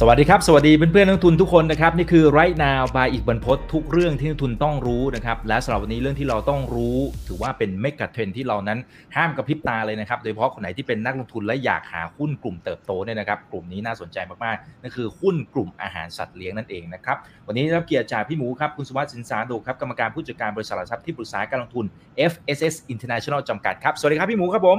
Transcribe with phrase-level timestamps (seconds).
[0.00, 6.98] สวัสดีครับ สวัสดีเพื่อนๆนักทุนทุกคนนะครับนี่คือ right now by อีกบรรพททุกเรื่องที่นักทุนต้องรู้นะครับและสำหรับวันนี้เรื่องที่เราต้องรู้
[7.28, 8.78] ถือว่าเป็นเมกะเทรนที่เรานั้น
[9.16, 17.16] ห้ามกระพริบตาเลยนะครับ โดยเฉพาะคนไหนที่เป็นนักลงทุนและอยากหาหุ้นกลุ่มเติบโตเนี่ยนะครับกลุ่มนี้น่าสนใจมากๆนั่นคือหุ้นกลุ่มอาหารสัตว์เลี้ยงนั่นเองนะครับ
[17.46, 21.84] วันนี้รับเกียรติจากพี่หมูครับคุณสุวัสดิ์สินสาดูครับกรรมการผู้จัดการบริษัทหลักทรัพย์ที่ปรึกษาการลงทุน
[22.30, 24.78] FSS International จำกัดครับสวัสดีครับพี่หมูครับผม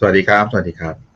[0.00, 1.07] สวัสดีครับสวัสดีครับ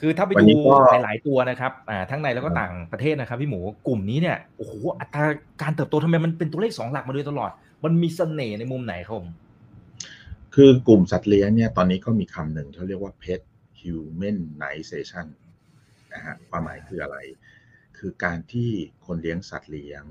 [0.00, 5.24] คือถ้าไปวันดูนี้ก็หลาย ๆ ตัวนะครับอ่าทั้งในแล้วก็ต่างประเทศนะครับพี่หมูกลุ่มนี้เนี่ยโอ้โหอัตรา
[5.62, 7.50] การเติบโตทำไมมันเป็นตัวเลขสองหลักมาโดยตลอด
[7.84, 9.28] มันมีเสน่ห์ในมุมไหนครับผม
[10.54, 13.40] คือกลุ่มสัตว์เลี้ยงเนี่ยตอนนี้ก็มีคำหนึ่งที่เรียกว่า pet
[13.80, 15.26] humanization
[16.14, 17.16] นะฮะความหมายคืออะไร
[17.98, 18.70] คือการที่
[19.06, 20.04] คนเลี้ยงสัตว์เลี้ยง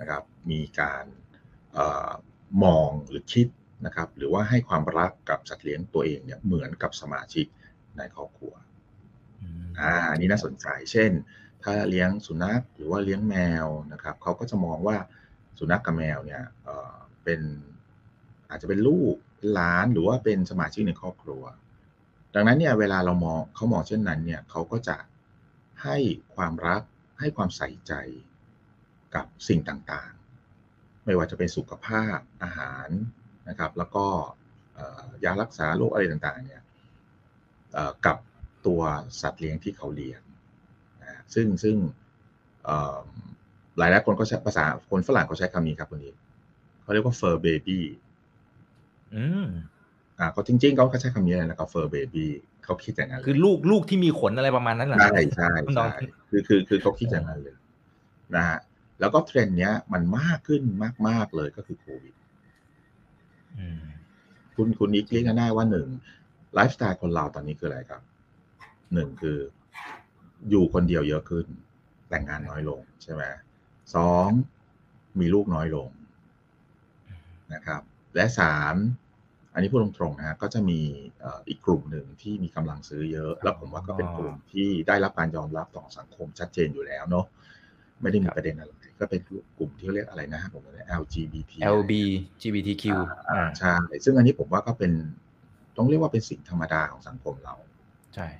[0.00, 1.04] นะครับ มีการ
[1.74, 2.12] เออ
[2.64, 3.48] มองหรือคิด
[3.86, 7.46] นะครับ หรือว่าให้ความรักกับสัตว์เลี้ยงตัวเองเนี่ยเหมือนกับสมาชิก
[7.98, 8.52] ในครอบครัว
[9.80, 11.10] อ่าอันนี้น่าสนใจ เช่น
[11.62, 14.96] ถ้าเลี้ยงสุนัขหรือว่าเลี้ยงแมวนะครับเขาก็จะมองว่า
[15.58, 16.42] สุนัขกับแมวเนี่ย
[17.24, 17.40] เป็น
[18.50, 21.42] อาจจะเป็นลูกเป็นหลานหรือว่าเป็นสมาชิกในครอบครัว
[22.34, 24.96] ดังนั้นเนี่ยเวลาเรามองเขามองเช่นนั้นเนี่ยเขาก็จะ
[25.84, 25.96] ให้
[26.34, 26.82] ความรัก
[27.20, 27.92] ให้ความใส่ใจ
[29.14, 32.88] กับสิ่งต่างๆ ไม่ว่าจะเป็นสุขภาพอาหาร
[33.48, 34.06] นะครับ แล้วก็
[35.24, 36.62] ยารักษาโรคอะไรต่างๆเนี่ย
[38.06, 38.16] กับ
[38.68, 38.80] ตัว
[39.20, 40.20] สัตว์เลี้ยงที่เขาเลี้ยง
[41.02, 41.76] นะซึ่งซึ่ง
[42.64, 42.98] เอ่อ
[43.78, 46.12] หลายหลายๆคนก็ใช้ภาษาคนฝรั่งเขาใช้คำนี้ครับคนนี้
[46.82, 47.78] เขาเรียกว่า fur baby
[49.14, 49.46] อืม
[50.18, 52.26] อ่าเขาจริงๆเขาก็ใช้คำนี้เลยนะครับ fur baby
[52.64, 55.98] เขาคิดอย่างนั้นเลยคือลูกลูกที่มีขนอะไรประมาณนั้นเหรอใช่ใช่น้องใช่
[56.30, 57.56] คือคือคือเขาคิดอย่างนั้นเลย
[58.34, 58.58] นะฮะ
[59.00, 60.62] แล้วก็เทรนด์เนี้ยมันมากขึ้น
[61.08, 62.14] มาก ๆ เลยก็คือโควิด
[63.58, 63.82] อืม
[64.56, 65.88] คุณคุณนิกเรียกง่ายๆว่าหนึ่ง
[66.54, 68.02] ไลฟ์สไตล์คนเราตอนนี้คืออะไรครับ
[68.94, 69.38] หนึ่งคือ
[70.50, 71.46] อยู่คนเดียวเยอะขึ้น
[72.08, 73.22] แต่งงานน้อยลงใช่ไหม
[73.94, 74.28] สอง
[75.20, 75.88] มีลูกน้อยลง
[77.54, 77.80] นะครับ
[78.14, 78.74] และสาม
[79.54, 80.80] อันนี้พูดตรงๆนะฮะก็จะมี
[81.20, 87.26] เอ่ออีกกลุ่มหนึ่งที่มีกำลังซื้อเยอะ แล้วผมว่าก็เป็นกลุ่มที่ได้รับการยอมรับต่อสังคมชัดเจนอยู่แล้วเนาะ
[88.02, 89.20] ไม่ได้มีประเด็นอะไรก็เป็น
[89.58, 91.92] กลุ่มที่เรียกอะไรนะฮะผมเรียก LGBT LB
[92.40, 92.84] GBTQ
[93.30, 94.92] อ่าใช่ซึ่งอันนี้ผมว่าก็เป็น
[95.76, 97.67] ต้องเรียกว่าเป็นสิ่งธรรมดาของสังคมเราใช่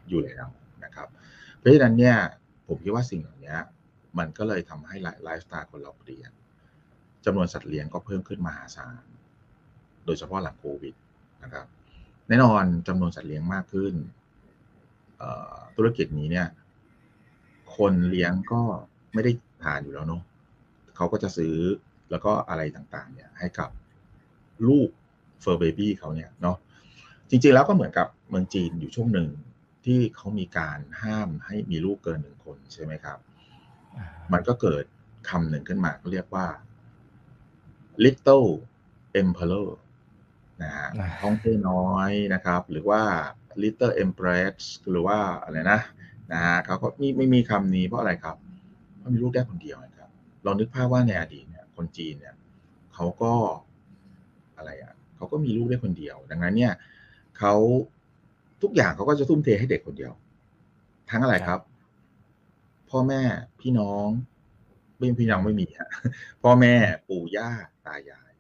[0.09, 0.47] อยู่แล้ว
[0.85, 1.09] นะครับ
[1.57, 2.17] เพราะฉะนั้นเนี่ย
[2.67, 3.57] ผมคิดว่าสิ่งเหล่านี้
[4.19, 6.31] มันก็เลยทำให้ไลฟ์สไตล์คนเราเปลี่ยน
[7.25, 9.05] จำนวนสัตว์เลี้ยงก็เพิ่มขึ้นมหาศาล
[10.07, 10.95] โดยเฉพาะหลังโควิด
[11.45, 11.67] นะครับ
[12.29, 13.95] แน่นอนจำนวนสัตว์เลี้ยงมากขึ้น
[15.77, 16.47] ธุรกิจนี้เนี่ย
[17.77, 18.63] คนเลี้ยงก็
[19.15, 20.23] ไม่ได้ทานอยู่แล้วเนาะ
[20.97, 21.57] เขาก็จะซื้อ
[22.11, 23.71] แล้วก็อะไรต่างๆ เนี่ย ให้กับ
[24.69, 24.89] ลูก
[25.41, 26.57] เฟอร์เบบี้เขาเนี่ยเนาะ
[27.31, 29.29] จริงๆแล้วก็เหมือนกับเมืองจีนอยู่ช่วงหนึ่ง
[29.89, 33.19] ที่เขามีการห้ามให้มีลูกเกินหนึ่งคนใช่ไหมครับ
[34.33, 34.85] มันก็เกิด
[35.29, 36.47] คำหนึ่งขึ้นมาเขาเรียกว่า
[38.05, 38.49] little
[39.21, 39.69] emperor
[40.63, 43.03] นะฮะอ่าท้องเต้น้อยนะครับ หรือว่า
[43.63, 44.57] little empress
[44.91, 45.81] หรือว่าอะไรนะ
[46.33, 48.37] นะฮะเขาก็มีไม่มีคำนี้เพราะอะไรครับ
[48.97, 50.11] เพราะมีลูกได้คนเดียวนะครับ
[50.45, 52.35] ลองนึกภาพว่าในอดีตเนี่ย คนจีนเนี่ย
[52.95, 53.33] เขาก็
[54.57, 56.73] อะไรอะเขาก็มีลูกได้คนเดียว ดังนั้นเนี่ย
[57.39, 57.55] เขา
[58.63, 60.13] ทุกอย่างเขาก็จะทุ่มเทให้เด็กคนเดียว
[61.11, 61.61] ทั้งอะไรครับ
[62.91, 63.23] พ่อแม่
[63.61, 64.09] พี่น้อง
[64.99, 65.91] ไม่พี่น้องไม่มีฮะ
[66.43, 66.75] พ่อแม่
[67.09, 67.51] ปู่ย่า
[67.87, 68.33] ตายาย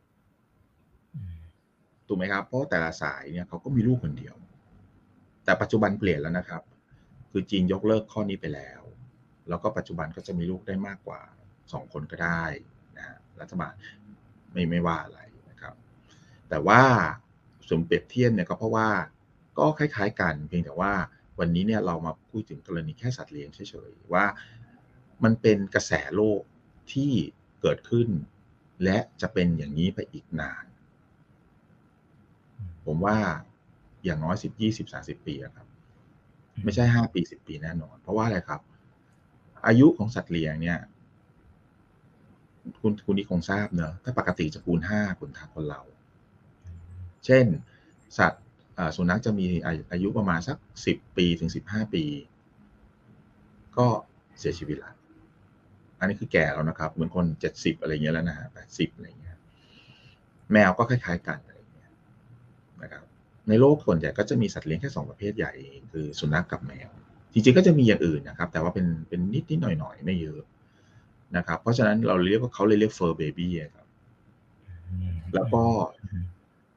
[2.06, 4.34] ถูกไหมครับ เพราะแต่ละสายเนี่ยเขาก็มีลูกคนเดียว
[5.44, 6.62] แต่ปัจจุบันเปลี่ยนแล้วนะครับ
[7.30, 8.82] คือจีนยกเลิกข้อนี้ไปแล้ว
[9.48, 11.20] แล้วก็ปัจจุบันก็จะมีลูกได้มากกว่า
[11.72, 12.44] สองคนก็ได้
[12.96, 13.74] นะฮะรัฐบาล
[14.52, 15.74] ไม่ไม่ว่าอะไรนะครับ
[16.48, 16.80] แต่ว่า
[17.68, 18.88] สมเปรียบเทียบเนี่ยก็เพราะว่า
[19.58, 20.92] ก็คล้ายๆกัน เพียงแต่ว่า
[21.38, 24.24] วันนี้เนี่ยเรามาพูดถึงกรณีแค่สัตว์เลี้ยงเฉยๆว่า
[25.24, 26.40] มันเป็นกระแสโลก
[26.92, 27.12] ที่
[27.60, 28.08] เกิดขึ้น
[28.84, 30.64] และจะเป็นอย่างนี้ไปอีกนาน
[32.86, 33.16] ผมว่า
[34.04, 35.66] อย่างน้อยสิบยี่สิบสาสิบปีอะครับ
[36.64, 38.60] ไม่ใช่ห้าปีสิบปีแน่นอน เพราะว่าอะไรครับ
[39.66, 40.78] อายุของสัตว์เลี้ยงเนี่ย
[42.80, 45.80] คุณคุณนี่คงทราบเนอะถ้าปกติจะคูณห้าคุณทาคนเรา
[47.26, 47.46] เช่น
[48.18, 48.47] สัตว์อ่า
[48.96, 52.04] สุนัขจะมีอาอายุประมาณสักสิบปีถึงสิบห้าปี
[53.78, 53.86] ก็
[54.38, 54.92] เสียชีวิตละ
[55.98, 59.36] อันนี้คือแก่แล้วนะครับ เหมือนคนเจ็ดสิบอะไรเงี้ยแล้วนะฮะแปดสิบอะไรเงี้ย
[60.52, 61.90] แมวก็คล้ายๆกันอะไรเงี้ย
[62.82, 63.04] นะครับ
[63.48, 66.88] ในโลกส่วนใหญ่ก็จะมีสัตว์เลี้ยงแค่สองประเภทใหญ่เองคือสุนัขกับแมว
[67.32, 70.40] จริงๆก็จะมีอย่างอื่นนะครับ แต่ว่าเป็นเป็นนิดนิดๆหน่อยหน่อยๆไม่เยอะ
[71.36, 73.86] นะครับ เพราะฉะนั้นเราเรียกว่าเขาเลยเรียก fur baby ครับ
[75.34, 75.62] แล้วก็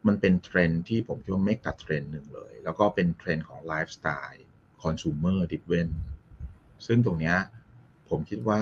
[0.08, 5.90] มันเป็นเทรนด์ที่ผมคิดว่าเมกะเทรนด์หนึ่งเลย แล้วก็เป็นเทรนด์ของ lifestyle consumer driven
[6.86, 7.36] ซึ่งตรงนี้
[8.10, 8.62] ผมคิดว่า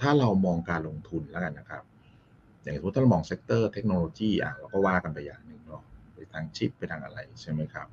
[0.00, 1.84] ถ้าเรามองการลงทุนแล้วกันนะครับ
[2.62, 5.82] อย่างสมมติถ้าเรามอง sector เทคโนโลยีอะเราก็ว่ากันไปอย่างหนึ่งเนาะ
[6.14, 7.86] ไปทางชิปไปทางอะไรใช่ไหมครับ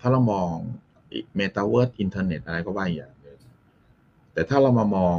[0.00, 0.54] ถ้าเรามอง
[1.36, 3.38] เมตาเวิร์สอินเทอร์เน็ตอะไรก็ว่าอย่างหนึ่ง
[4.32, 5.18] แต่ถ้าเรามามอง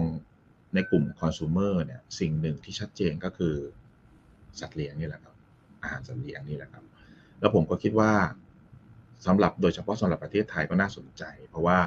[0.73, 3.55] ในกลุ่มคอน sumer เนี่ยสิ่งหนึ่งที่ชัดเจนก็คือ
[4.59, 5.32] สัตว์เลี้ยงนี่แหละครับ
[5.83, 6.83] อาหารสัตว์เลี้ยงนี่แหละครับ
[7.39, 8.11] แล้วผมก็คิดว่า
[9.25, 11.79] สำหรับโดยเฉพาะสำหรับประเทศไทยก็น่าสนใจ เพราะว่า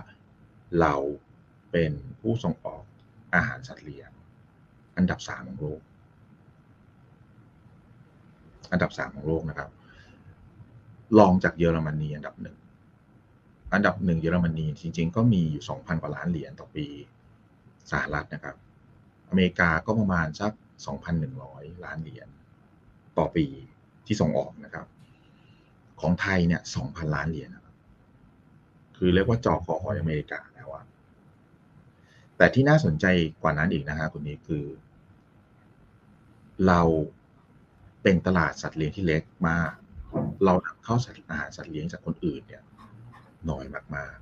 [0.80, 0.94] เรา
[1.72, 2.82] เป็นผู้ส่งออก
[3.34, 4.10] อาหารสัตว์เลี้ยง
[4.96, 5.80] อันดับสามของโลก
[8.72, 9.70] อันดับสามของโลกนะครับ
[11.18, 12.56] รองจากเยอรมนีอันดับหนึ่ง
[13.74, 16.86] อันดับหนึ่งเยอรมนีจริง ๆ ก็มีอยู่สองพันกว่าล้านเหรียญต่อปี
[17.90, 18.56] สหรัฐนะครับ
[19.28, 20.52] อเมริกาก็ประมาณสัก
[20.86, 22.28] สองพันหนึ่งร้อยล้านเหรียญ
[23.18, 23.46] ต่อปี
[24.06, 24.86] ที่ส่งออกนะครับ
[26.00, 27.50] ของไทยเนี่ยสองพันล้านเหรียญ
[28.96, 30.84] คือเรียกว่าจอคอหอยอเมริกาแล้วอะ
[32.36, 33.06] แต่ที่น่าสนใจ
[33.42, 34.64] กว่านั้นอีกนะฮะคุณนี้คือ
[36.66, 36.80] เรา
[38.02, 39.72] เป็นตลาดสัตว์เลี้ยงที่เล็กมาก
[40.44, 42.62] เรานำเข้าสัตว์อาหารสัตว์เลี้ยงจากคนอื่นเนี่ย
[43.50, 43.64] น้อย
[43.96, 44.16] มาก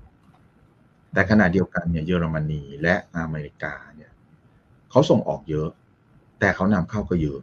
[0.53, 4.11] ๆ แต่ขณะเดียวกันเนี่ยเยอรมนีและอเมริกาเนี่ย
[4.91, 5.69] เขาส่งออกเยอะ
[6.41, 7.41] แต่เขานำเข้าก็เยอะ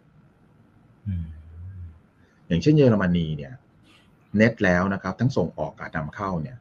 [2.51, 3.53] อย่างเช่นเยอรมนีเนี่ย
[4.37, 6.57] เน็ตแล้วนะครับ ทั้งส่งออกกับนำเข้าเนี่ย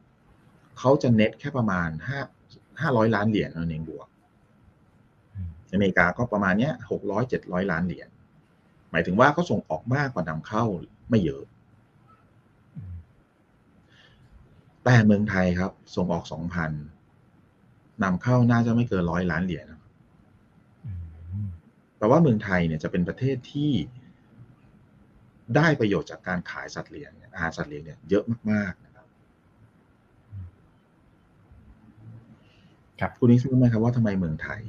[0.79, 2.19] เขาจะเน็ตแค่ประมาณห้า
[2.81, 4.07] ห้าร้อยล้านเหรียญนั่นเองบวก
[5.71, 8.09] อเมริกาก็ประมาณเนี้ยหกร้อยเจ็ดร้อยล้านเหรียญ
[8.91, 10.63] หมายถึงว่าเขาส่งออกมากกว่านำเข้า
[11.09, 11.43] ไม่เยอะ
[14.83, 16.71] แต่เมืองไทยครับ ส่งออกสองพัน
[18.03, 19.65] นำเข้าน่าจะไม่เกินร้อยล้านเหรียญ
[21.97, 23.71] แปลว่าเมืองไทยเนี่ยจะเป็นประเทศที่
[25.55, 29.05] ได้ประโยชน์จากการขายสัตว์เลี้ยงอาหารสัตว์เลี้ยงเนี่ยเยอะมากๆนะครับ
[32.99, 34.61] ครับคุณนิสรู้ไหมครับว่าทำไมเมืองไทย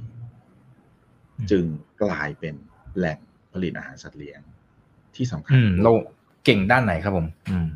[1.51, 1.65] จึง
[2.03, 2.55] กลายเป็น
[2.97, 3.19] แหล่ง
[3.53, 4.41] ผลิตอาหารสัตว์เลี้ยง
[5.17, 5.93] ที่สำคัญอืมเรา
[6.45, 7.69] เก่งด้านไหนครับผม อืม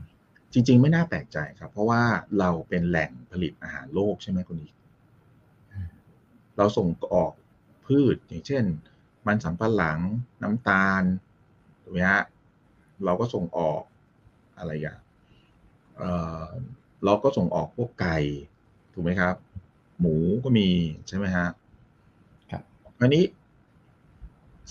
[0.52, 2.02] จริง ๆ ไม่น่าแปลกใจครับ เพราะว่า
[2.38, 4.73] เราเป็นแหล่งผลิตอาหารโลกใช่ไหมคุณนิก
[6.59, 7.32] เราส่งออก
[7.87, 8.64] พืชอย่างเช่น
[9.26, 9.99] มันสำปะหลัง
[10.43, 11.02] น้ำตาล
[11.82, 12.23] ถูกไหมฮะ
[13.04, 13.82] เราก็ส่งออก
[14.58, 14.98] อะไรอย่าง
[15.96, 16.10] เอ่
[16.43, 16.46] อ
[17.04, 18.19] เราก็ส่งออกพวกไก่
[18.93, 19.34] ถูกไหมครับ
[20.00, 20.14] หมู
[20.44, 20.69] ก็มี
[21.08, 21.48] ใช่ไหมฮะ
[22.50, 22.62] ครับ
[23.00, 23.25] อันนี้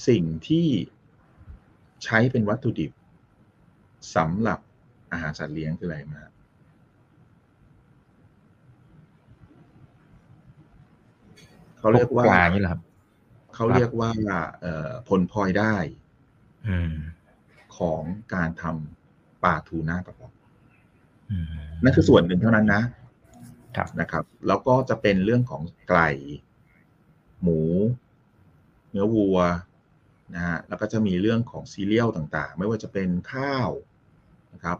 [0.07, 0.68] สิ่งที่
[2.04, 2.92] ใช้เป็นวัตถุดิบ
[4.16, 4.60] สำหรับ
[5.12, 6.21] อาหารสัตว์เลี้ยงคืออะไรมา
[11.78, 12.81] เขาเรียกว่าปลานี่แหละครับ
[13.56, 14.12] เขาเรียกว่า
[14.62, 15.75] เอ่อผลพลอยได้
[16.68, 16.94] อืม
[17.77, 18.01] ของ
[18.33, 20.31] การทำปลาทูน่ากระป๋อง
[21.31, 21.45] อืม
[21.83, 22.83] นั่นคือส่วนหนึ่งเท่านั้นนะ
[23.75, 26.10] ครับนะครับ แล้วก็จะเป็นเรื่องของไก่
[27.42, 27.60] หมู
[28.92, 29.38] เนื้อวัว
[30.36, 33.69] นะฮะแล้วก็จะมีเรื่องของซีเรียลต่างๆ ไม่ว่าจะเป็นข้าว
[34.54, 34.78] นะครับ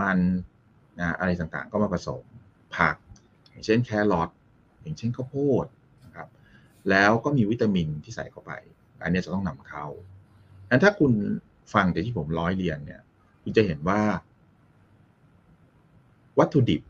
[0.00, 0.18] มัน
[0.98, 2.22] นะอะไรต่างๆ ก็มาผสม
[2.76, 2.96] ผัก
[3.50, 4.30] อย่างเช่นแครอท
[4.82, 5.66] อย่างเช่นข้าวโพด
[6.04, 6.28] นะครับ
[6.90, 8.52] แล้วก็มีวิตามินที่ใส่เข้าไป
[9.02, 9.86] อันเนี้ยจะต้องนำเข้า
[10.70, 11.12] งั้นถ้าคุณ
[11.74, 13.00] ฟังจากที่ผมร้อยเรียนเนี่ย
[13.42, 14.00] คุณจะเห็นว่า
[16.38, 16.82] วัตถุดิบ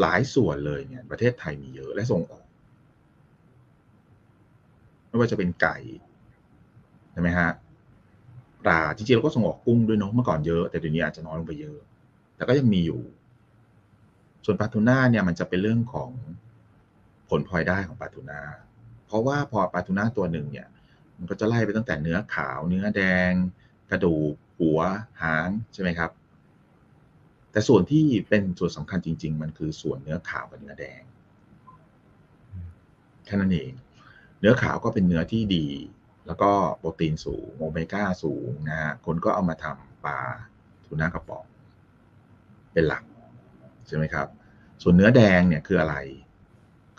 [0.00, 2.46] หลายส่วนเลยเนี่ย ประเทศไทยมีเยอะและส่งออก
[5.08, 5.76] ไม่ว่าจะเป็นไก่
[7.12, 7.50] ใช่ไหมฮะ
[8.64, 11.78] ปลาจริงๆเราก็ส่งออกกุ้งด้วยเนาะเมื่อก่อนเยอะ แต่เดี๋ยวนี้อาจจะน้อยลงไปเยอะ
[12.36, 13.00] แต่ก็ยังมีอยู่
[14.44, 16.10] ส่วนปลาทูน่าเนี่ยมันจะเป็นเรื่องของ
[17.28, 18.40] ผลพลอยได้ของปลาทูน่า
[19.06, 20.68] เพราะว่าพอปลาทูน่าตัวหนึ่งเนี่ย
[21.18, 23.32] มันก็จะไล่ไปตั้งแต่เนื้อขาว เนื้อแดง
[23.90, 24.80] กระดูกหัว
[25.22, 26.10] หางใช่ไหมครับ
[27.50, 31.02] แต่ส่วนที่เป็นส่วนสำคัญจริง ๆ มันคือส่วนเนื้อขาวกับเนื้อแดง
[33.24, 33.72] แค่นั้นเอง
[34.40, 35.66] เนื้อขาวก็เป็นเนื้อที่ดี
[36.26, 40.18] แล้วก็โปรตีนสูงโอเมก้าสูงนะฮะคนก็เอามาทำปลา
[40.84, 41.44] ทูน่ากระป๋อง
[42.72, 43.02] เป็นหลัก
[43.86, 44.26] ใช่ไหมครับ
[44.82, 45.96] ส่วนเนื้อแดงเนี่ยคืออะไร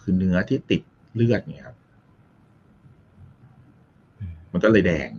[0.01, 0.81] คือเนื้อที่ติด
[1.15, 1.77] เลือดเนี่ยครับ
[4.53, 5.09] มันก็เลยแดง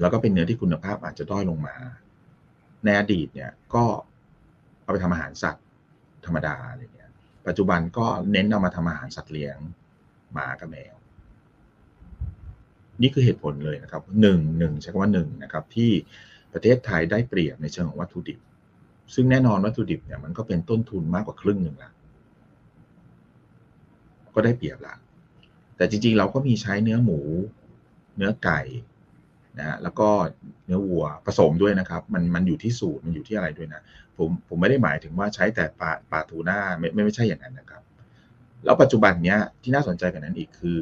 [0.00, 1.76] แล้วก็เป็นเนื้อที่คุณภาพอาจจะด้อยลงมา
[2.84, 3.84] ในอดีตเนี่ยก็
[4.82, 5.66] เอาไปทำอาหารสัตว์
[6.26, 7.10] ธรรมดาอะไรเงี้ย
[7.46, 9.58] ปัจจุบันก็เน้นเอามาทำอาหารสัตว์เลี้ยง
[10.32, 10.94] หมากับแมว
[13.02, 15.90] นี่คือเหตุผลเลยนะครับหนึ่งหนึ่งใช้คำว่าหนึ่งนะครับ ที่
[16.52, 18.38] ประเทศไทยได้เปรียบในเชิงของวัตถุดิบ
[19.14, 21.90] ซึ่งแน่นอนวัตถุดิบเนี่ยมันก็เป็นต้นทุนมากกว่าครึ่งหนึ่งละ
[24.34, 24.94] ก็ได้เปรียบละ
[25.76, 27.18] แต่จริงๆ เราก็มีใช้เนื้อหมู
[28.16, 28.60] เนื้อไก่
[29.58, 30.08] นะฮะแล้วก็
[30.66, 33.80] เนื้อวัวผสมด้วยนะครับ มันมันอยู่ที่สูตรมันอยู่ที่อะไรด้วยนะ
[34.18, 37.82] ผมผมไม่ได้หมายถึงว่าใช้แต่ปลาปลาทูน่าไม่ไม่ไม่ใช่อย่างนั้นนะครับ
[38.64, 40.80] แล้วปัจจุบันเนี้ยที่น่าสนใจกันนั้นอีกคือ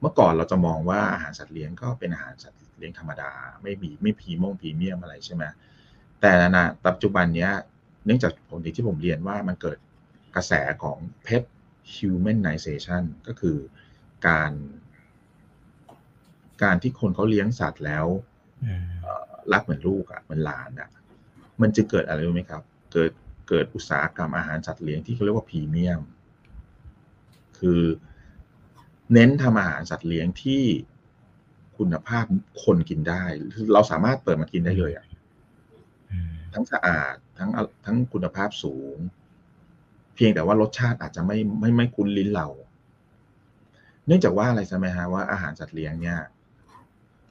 [0.00, 3.32] เมื่อก่อนเราจะมองว่าอาหารสัตว์เลี้ยงก็เป็นอาหารสัตว์เลี้ยงธรรมดา
[3.62, 5.44] ไม่มีไม่พรีมงพรีเมียมอะไรใช่ไหม
[6.20, 7.50] แต่นะปัจจุบันเนี้ย
[8.04, 9.78] เนื่องจากผมที่ผมเรียนว่ามันเกิด
[10.36, 11.42] กระแสของ pet
[11.94, 13.56] humanization ก็คือ
[14.28, 14.52] การ
[16.62, 18.06] การที่คนเขาเลี้ยงสัตว์แล้ว
[18.64, 20.88] อืมเอ่อรักเหมือนลูกอะ่ะเหมือนหลานอะ่ะ
[21.62, 23.10] มันจะเกิดอะไรรู้ไหมครับ เกิด
[23.48, 26.02] เกิดอุตสาหกรรมอาหารสัตว์เลี้ยงที่เขาเรียกว่าพรีเมียม
[27.58, 27.82] คือ
[29.12, 30.62] เน้นทำอาหารสัตว์เลี้ยงที่
[31.78, 32.24] คุณภาพ
[32.64, 33.22] คนกินได้
[33.54, 35.06] คือเราสามารถเปิดมากินได้เลยอะ
[36.10, 37.50] อืมทั้งสะอาดทั้ง
[37.84, 38.96] ทั้งคุณภาพสูง
[40.14, 42.48] เพียงแต่ว่ารสชาติอาจจะไม่ไม่ไม่คุ้นลิ้นเรา
[44.06, 46.18] เนื่องจากว่าอะไรใช่ไหมฮะว่าอาหารสัตว์เลี้ยงเนี่ย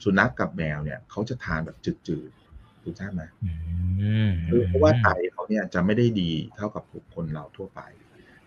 [0.03, 6.83] สุนัขกับแมวเนี่ยเขาจะทานแบบจืดๆถูกใช่ไหมอืมคือเพราะว่าไตเขาเนี่ยจะไม่ได้ดีเท่ากับ
[7.15, 7.81] คนเราทั่วไป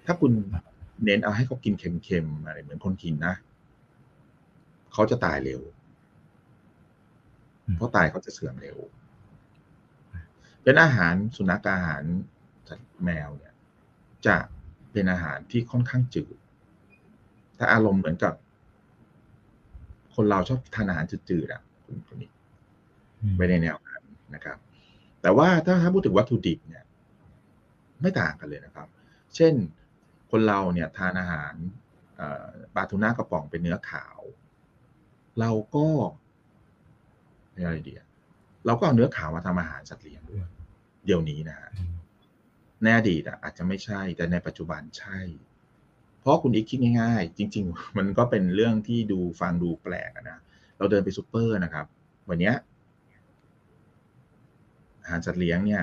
[0.06, 0.32] ถ้าคุณ
[1.04, 3.34] เน้นเอาให้เขากินเค็มๆอะไรเหมือนคนกินนะ
[4.92, 5.60] เขาจะตายเร็ว
[7.76, 8.78] เพราะไตเขาจะเสื่อมเร็ว
[10.62, 12.02] เป็นอาหารสุนัขกับอาหาร
[12.68, 13.54] สัตว์แมวเนี่ย
[14.26, 14.36] จะ
[14.92, 16.36] เป็นอาหารที่ค่อนข้างจืด
[17.58, 18.34] ถ้าอารมณ์เหมือนกับ
[20.20, 22.30] คนเราชอบทานอาหารจืดๆอะคุณคนนี้
[23.36, 24.02] ไปในแนวนั้น
[24.34, 24.58] นะครับ
[25.22, 26.84] แต่ว่าถ้าถ้าพูดถึงวัตถุดิบเนี่ย
[28.00, 28.88] ไม่ต่างกันเลยนะครับ
[29.36, 29.54] เช่น
[30.30, 31.54] คนเราเนี่ยทานอาหาร
[32.16, 34.18] เอ่อปลาทูน่ากระป๋องเป็นเนื้อขาว
[35.40, 35.86] เราก็
[37.52, 38.06] เรียกอะไรดีอะ
[38.66, 40.48] เราก็เอาเนื้อขาวมาทำอาหารสัตว์เลี้ยงด้วย
[41.06, 41.70] เดี๋ยวนี้นะฮะ
[42.82, 45.47] ในอดีตอะอาจจะไม่ใช่ แต่ในปัจจุบันใช่เพ
[46.28, 50.38] ราะคุณอีกคิดง่ายๆ จริง ๆ มันก็เป็นเรื่องที่ดูฟังดูแปลกอะนะ
[50.78, 51.86] เราเดินไปซูเปอร์นะครับ
[52.28, 52.54] วันเนี้ย
[55.02, 55.82] อาหารสัตว์เลี้ยงเนี่ย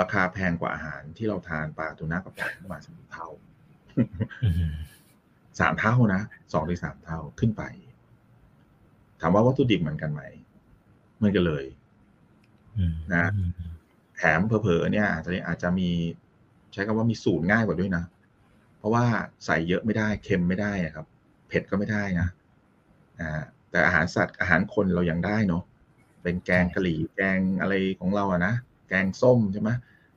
[0.00, 3.28] ราคาแพงกว่าอาหารที่เราทานปลาทูน่ากระป๋องประมาณสามเท่า
[4.44, 4.72] อืม
[5.60, 6.20] สามเท่านะ
[6.52, 7.62] สองหรือสามเท่าขึ้นไป
[9.20, 10.22] ถามว่าวัตถุดิบเหมือนกันไหม
[11.16, 11.64] เหมือนกันเลย
[12.78, 13.26] อืมนะ
[14.16, 15.90] แถมเผลอๆเนี่ยอาจจะอาจจะมี
[16.72, 18.13] ใช้คำว่ามีสูตรง่ายกว่าด้วยนะเพ
[18.84, 19.04] ราะว่า
[19.44, 21.06] ใส่เยอะไม่ได้เค็มไม่ได้อะครับ
[21.48, 22.28] เผ็ดก็ไม่ได้นะ
[23.20, 25.62] อ่าแต่อาหารสัตว์อาหารคนเรายังได้เนาะ
[26.22, 28.54] เป็นแกงกะหรี่แกงอะไรของเราอะนะ
[28.88, 29.70] แกงส้มใช่ไหม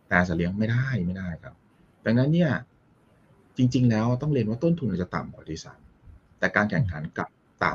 [0.06, 1.54] แต่อาสัตว์เลี้ยงไม่ได้ไม่ได้ครับ
[2.06, 2.52] ดังนั้นเนี่ย
[3.58, 7.30] จริง ๆ แล้วต้องเรียนว่าต้นทุนเราจะต่ำกว่าที่ซ้ำแต่การแข่งขันกลับ
[7.64, 7.74] ต่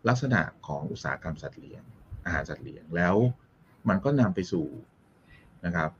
[0.09, 1.83] ลักษณะของอุตสาหกรรมสัตว์เลี้ยง
[2.25, 3.17] อาหารสัตว์เลี้ยงแล้ว
[3.89, 4.67] มันก็นำไปสู่
[5.65, 5.91] นะครับ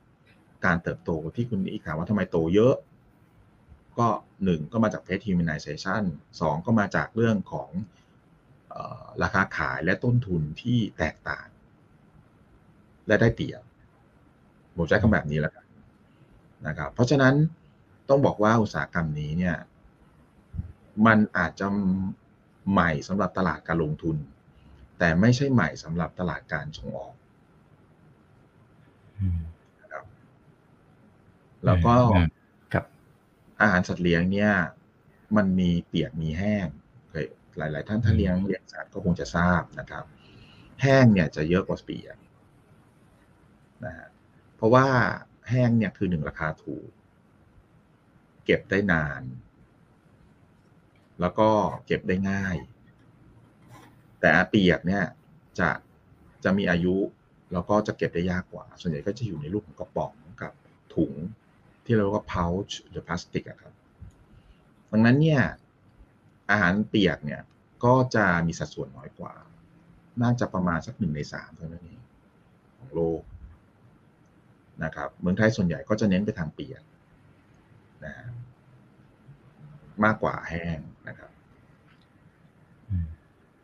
[0.65, 2.75] การเติบโตที่คุณอีกถามว่าทำไมโตเยอะ
[3.97, 4.07] ก็
[4.43, 6.03] หนึ่งก็มาจาก pet humanization
[6.41, 7.69] สองก็มาจากเรื่องของ
[8.73, 11.47] ออราคาขายและต้นทุนที่แตกต่าง
[13.07, 13.61] และได้เปรียบ
[14.75, 15.65] ผมใช้คำแบบนี้แล้วกัน
[16.67, 17.33] นะครับ เพราะฉะนั้น
[18.09, 19.55] ต้องบอกว่าอุตสาหกรรมนี้เนี่ย
[21.05, 21.67] มันอาจจะ
[22.71, 24.17] ใหม่สำหรับตลาดการลงทุน
[24.99, 27.13] แต่ไม่ใช่ใหม่สำหรับตลาดการส่งออก
[31.65, 32.27] แล้วก็อืม
[32.73, 32.85] ครับ
[33.61, 34.51] อาหารสัตว์เลี้ยงเนี่ย
[35.37, 36.67] มันมีเปียกมีแห้ง
[37.09, 37.25] เคย
[37.57, 40.03] หลาย ๆ ท่านถ้าเลี้ยงเลี้ยงสัตว์ก็คงจะทราบนะครับ
[40.81, 42.17] แห้งเนี่ยจะเยอะกว่าเปียก
[43.85, 44.07] นะฮะ
[44.55, 44.87] เพราะว่า
[45.49, 46.89] แห้งเนี่ยคือหนึ่งราคาถูก
[48.45, 49.21] เก็บได้นาน
[51.21, 51.49] แล้วก็
[51.85, 52.55] เก็บได้ง่าย
[54.19, 55.05] แต่อาเปียกเนี่ย
[55.59, 55.69] จะ
[56.43, 56.95] จะมีอายุ
[57.53, 60.53] แล้วก็จะเก็บได้ยากกว่า ส่วนใหญ่ก็จะอยู่ในรูปของกระป๋องกับ
[60.95, 61.13] ถุง
[61.85, 63.73] ที่เราเรียกว่า pouch หรือพลาสติกอะครับ
[64.91, 65.41] ดังนั้นเนี่ย
[66.49, 67.41] อาหารเปียกเนี่ย
[67.83, 69.33] ก็จะมีสัดส่วนน้อยกว่า
[70.21, 71.99] น่าจะประมาณสักหนึ่งในสามเท่านั้นเอง
[72.77, 73.21] ของโลก
[74.83, 76.83] นะครับ เมืองไทยส่วนใหญ่ก็จะเน้นไปทางเปียก
[78.05, 78.15] นะ
[80.03, 81.31] มากกว่าแห้งนะครับ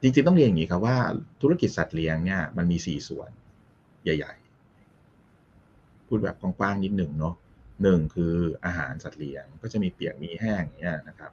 [0.01, 0.97] จริงๆต้องเรียนอย่างนี้ครับว่า
[1.41, 3.29] ธุรกิจสัตว์เลี้ยงเนี่ยมันมีสี่ส่วน
[4.03, 4.33] ใหญ่
[5.21, 7.35] ๆ พูดแบบกว้างๆนิดหนึ่งเนาะ
[7.81, 8.33] หนึ่งคือ
[8.65, 11.31] อาหารสัตว์เลี้ยงก็จะมีเปียกมีแห้งอย่างเงี้ยนะครับ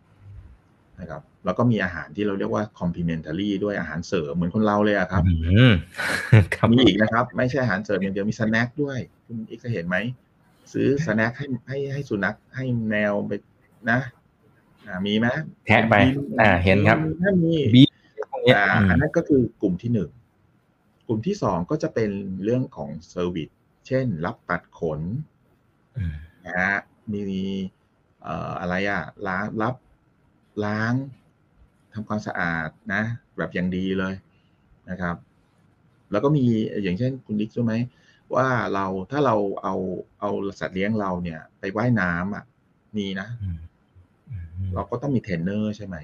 [1.00, 5.72] นะครับ แล้วก็มีอาหารที่เราเรียกว่า complementary ด้วยอาหารเสริมเหมือนคนเราเลยอะครับอืม
[6.54, 9.96] ครับมีอีกนะครับ ไม่ใช่อาหารเสริมอย่างเดียวมี snack ด้วยคุณอีกเคยเห็นไหม
[10.72, 13.32] ซื้อ snack ให้ให้ให้สุนัขให้แมวไป
[13.90, 13.98] นะ
[14.86, 15.26] อ่ามีไหม
[15.66, 15.94] แทะไป
[16.40, 17.82] อ่าเห็นครับถ้ามีบี
[18.30, 20.10] พวกเนี้ยอ่าอืมอันนั้นก็คือกลุ่มที่หนึ่ง
[21.06, 22.10] กลุ่มที่สองก็จะเป็น
[22.44, 23.49] เรื่องของ service
[23.86, 25.00] เช่น รับตัดขน
[25.96, 26.74] อืม นะฮะ
[27.12, 27.22] มี
[28.22, 29.74] เอ่ออะไรอะล้างรับ
[30.64, 30.94] ล้าง
[31.92, 33.02] ทำความสะอาดนะ
[33.36, 34.14] แบบอย่างดีเลย
[34.90, 35.16] นะครับ
[36.10, 36.44] แล้วก็มี
[36.82, 37.74] อย่างเช่นคุณดิ๊กรู้ไหม
[38.34, 39.74] ว่าเราถ้าเราเอา
[40.20, 42.44] เอาสัตว์เลี้ยงเราเนี่ย ไปว่ายน้ำอะ
[42.96, 43.58] มีนะอืม
[44.30, 44.36] อื
[44.66, 45.96] มเราก็ต้องมีเทรนเนอร์ใช่ไหม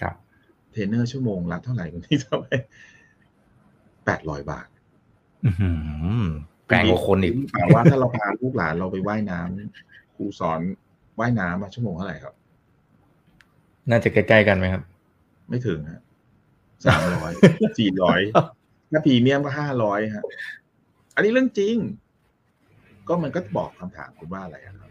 [0.00, 0.16] ครับ
[0.70, 2.46] เทรนเนอร์ชั่วโมงละเท่าไหร่คุณที่ทำไม
[4.04, 4.68] แปดร้อยบาท
[5.44, 5.70] อื้อหื
[6.22, 6.26] อ
[6.66, 10.60] แพงกว่าคนอีกถามว่าถ้าเราพาลูกหลานเราไปว่ายน้ำครูสอน
[11.20, 12.34] ว่ายน้ำอะชั่วโมงเท่าไหร่ครับ
[13.90, 14.82] น่าจะใกล้ๆกันไหมครับ
[15.48, 16.02] ไม่ถึงฮะ
[16.84, 17.32] สามร้อย
[17.78, 18.20] สี่ร้อย
[18.92, 20.24] ถ้าพรีเมียมก็ห้าร้อยฮะ
[21.14, 21.76] อันนี้เรื่องจริง
[23.08, 24.90] ก็มันก็บอกคำถามคุณว่าอะไรอะครับ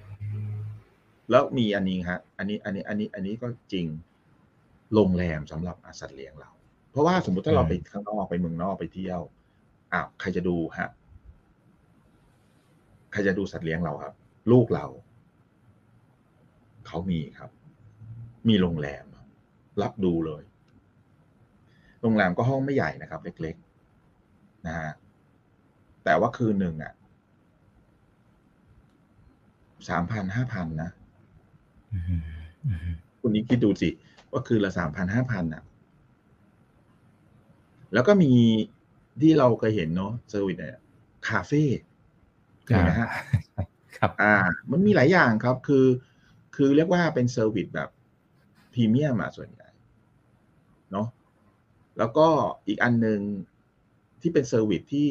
[1.29, 3.85] แล้วมีอันนี้ฮะ อันนี้ อันนี้ อันนี้ อันนี้ก็จริง
[4.93, 6.49] โรงแรมสำหรับอาสัตว์เลี้ยงเรา
[6.91, 9.21] เพราะว่าสมมุติถ้าเราอืมไปข้างนอกไปเมืองนอกไปเที่ยว
[9.93, 10.89] อ้าวใครจะดูฮะ
[13.13, 14.13] ใครจะดูสัตว์เลี้ยงเราครับ
[14.51, 14.85] ลูกเรา
[16.87, 17.49] เขามีครับ
[18.47, 19.05] มีโรงแรม
[19.81, 20.43] รับดูเลย
[22.01, 24.91] โรงแรมก็ห้องไม่ใหญ่นะครับ เล็กๆนะฮะ
[26.03, 26.93] แต่ว่าคืนหนึ่งอะ
[29.89, 30.89] สามพันห้าพันนะ
[33.19, 33.89] คุณนี้คิดดูสิ
[34.31, 35.63] ว่าคืนละสามพันห้าพันอะ
[37.93, 38.31] แล้วก็มี
[39.21, 40.81] ที่เราเคยเห็นเนาะ service เนี่ย
[41.27, 41.63] คาเฟ่
[42.71, 43.09] นไหมฮะ
[43.97, 44.33] ครับ อ่า
[44.71, 45.85] มันมีหลายอย่างครับ คือ
[46.55, 47.89] คือเรียกว่าเป็น service แบบ
[48.73, 49.69] พรีเมียมอะส่วนใหญ่
[50.91, 51.07] เนาะ
[51.97, 52.27] แล้วก็
[52.67, 53.19] อีกอันหนึ่ง
[54.21, 55.07] ที่เป็น service ที่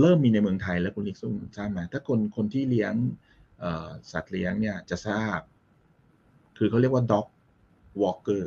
[0.00, 2.94] เริ่มมีในเมืองไทยแล้วคุณลิกซุ่มทราบไหมถ้าคนคนที่เลี้ยง
[3.60, 5.40] เอ่อสัตว์เลี้ยงเนี่ยจะทราบ
[6.58, 7.26] คือเขาเรียกว่า dog
[8.02, 8.42] walker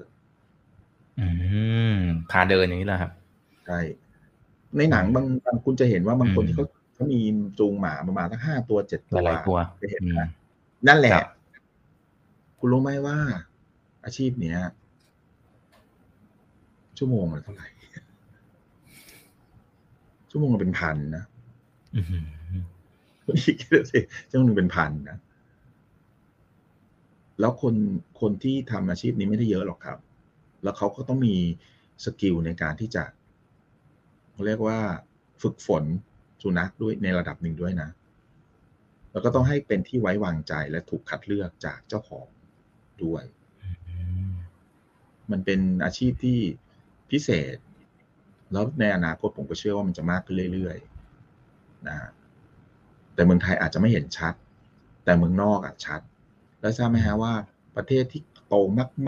[1.19, 1.27] อื
[1.93, 1.97] ม
[2.31, 3.11] พาเดินอย่างนี้แหละครับ
[3.65, 3.79] ใช่
[4.77, 6.65] ในหนังบางบางคุณจะเห็นว่าบางคนอืมที่เขา
[7.03, 7.23] เขามี
[7.59, 10.27] จูงหมาประมาณทั้งห้าตัวเจ็ดหตัวลายๆตัวจะเห็นอืมนะ
[10.87, 11.27] นั่นแหละครับ
[12.59, 13.17] คุณรู้ไหมว่า
[14.05, 14.57] อาชีพเนี้ย
[16.97, 17.67] ชั่วโมงละเท่าไหร่
[20.29, 21.23] ชั่วโมงละเป็นพันนะ
[21.95, 22.25] อื้อหือ
[23.25, 23.99] คุณอีกคิดดูสิ
[24.29, 25.17] ชั่วโมงหนึ่งเป็นพันนะ
[27.39, 27.75] แล้วคน
[28.21, 29.97] คนที่ทำอาชีพนี้ไม่ได้เยอะหรอกครับ
[30.63, 31.35] แล้วเขาก็ต้องมี
[32.05, 33.03] สกิลในการที่จะ
[34.31, 34.79] เขาเรียกว่า
[35.41, 35.83] ฝึกฝน
[36.43, 37.89] สุนัขด้วยในระดับหนึ่งด้วยนะ
[39.11, 42.27] แล้วก็ต้องให้เป็นที่ไว้วางใจและถูกคัดเลือกจากเจ้าของ
[43.03, 43.23] ด้วย
[45.31, 46.39] มันเป็นอาชีพที่
[47.11, 47.57] พิเศษ
[48.51, 51.97] แล้วในอนาคตผมก็เชื่อว่ามันจะมากขึ้นเรื่อยๆนะ
[53.13, 54.33] แต่เมืองไทยอาจจะไม่เห็นชัด
[55.03, 56.01] แต่เมืองนอกอะชัด
[56.61, 57.33] แล้วทราบไหมฮะว่า
[57.75, 58.55] ประเทศที่โต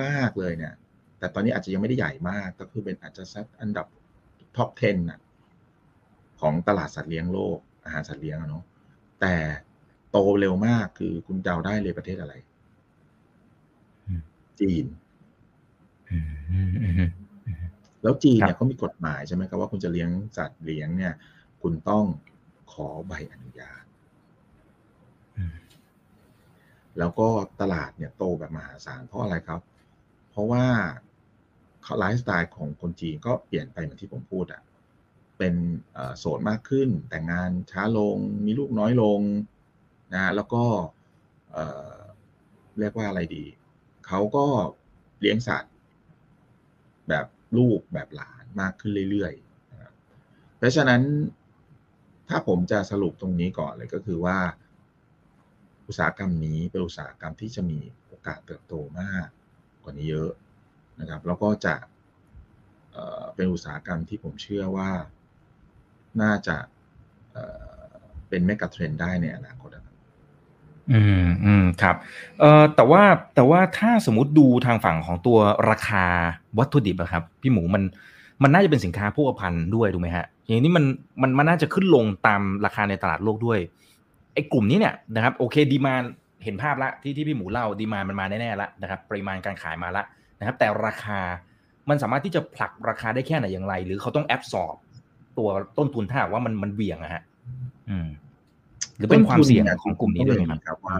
[0.02, 0.74] มาก ๆ เลยเนี่ย
[1.20, 3.88] แต่ตอนนี้อาจจะยังไม่ได้ใหญ่มาก ก็คือเป็นอาจจะสักอันดับ
[4.58, 5.20] ท็อป 10น่ะ
[6.46, 8.64] ของตลาดสัตว์เลี้ยงโลก อาหารสัตว์เลี้ยงอะเนาะ
[9.22, 9.36] แต่
[10.12, 12.34] โตเร็วมากคือคุณเดาได้เลยประเทศอะไร
[14.60, 14.86] จีน
[16.12, 17.10] อืมอืมอืมอืม
[18.04, 21.14] แล้วจีนครับเนี่ยเขามีกฎหมายใช่ไหมครับว่าคุณจะเลี้ยงสัตว์เลี้ยงเนี่ย
[21.62, 22.06] คุณต้อง
[22.74, 23.84] ขอใบอนุญาต
[25.38, 25.56] อืม
[26.98, 27.28] แล้วก็
[27.62, 29.62] ตลาดเนี่ยโตแบบมหาศาลเพราะอะไรครับ
[30.30, 30.66] เพราะว่า
[31.84, 34.62] เขาไลฟ์สไตล์ของคนจีนก็เปลี่ยนไปเหมือนที่ผมพูดอะ่ะ
[35.38, 35.56] เป็น
[36.18, 39.20] โสดมากขึ้น แต่งงานช้าลงมีลูกน้อยลง
[40.14, 40.64] นะแล้วก็
[42.80, 43.46] เรียกว่าอะไรดี
[44.08, 44.46] เขาก็
[45.20, 45.74] เลี้ยงสัตว์
[47.10, 47.26] แบบ
[47.58, 49.92] ลูกแบบหลานมากขึ้นเรื่อยๆนะ
[50.58, 51.02] เพราะฉะนั้น
[52.30, 54.38] ถ้าผมจะสรุปตรงนี้ก่อนเลยก็คือว่า
[55.88, 59.28] อุตสาหกรรมนี้เป็นอุตสาหกรรมที่จะมีโอกาสเติบโตมาก
[59.84, 60.32] กว่านี้เยอะ
[61.00, 61.76] นะครับ แล้วก็จะ
[62.92, 64.90] เเป็นอุตสาหกรรมที่ผมเชื่อว่า
[66.22, 66.56] น่าจะ
[68.30, 69.96] เป็นเมกะเทรนด์ได้ในอนาคตนะครับ
[70.92, 71.96] อืมอืมครับ
[72.40, 73.04] เอ่อแต่ว่า
[73.36, 75.38] แต่ว่าถ้าสมมติดูทางฝั่งของตัว
[75.70, 76.06] ราคา
[76.58, 77.84] วัตถุดิบอะครับ พี่หมูมัน
[78.44, 80.86] มันน่าจะเป็นสินค้าโภคภัณฑ์ด้วยถูกไหมฮะ อย่างนี้มัน
[81.22, 83.60] มันมันน่าจะขึ้นลงตามราคาในตลาดโลกด้วย
[84.34, 86.04] ไอ้กลุ่มนี้เนี่ยนะครับโอเค demand
[86.44, 90.04] เห็นภาพละที่ที่พี่หมูเล่า demand มันมาแน่ๆละนะครับปริมาณการขายมาละ
[90.40, 91.20] นะครับ แต่ราคา
[91.90, 94.76] มันสามารถที่จะผลักราคาได้แค่ไหนอย่างไร หรือเขาต้องแอบสอบ
[95.38, 97.24] ตัวต้นทุนถ้าหากว่ามันมันเบี่ยงอะฮะ
[97.90, 98.08] อืม
[98.98, 100.98] หรือเป็นความเสี่ยงของกลุ่มนี้ด้วยไหมครับครับว่า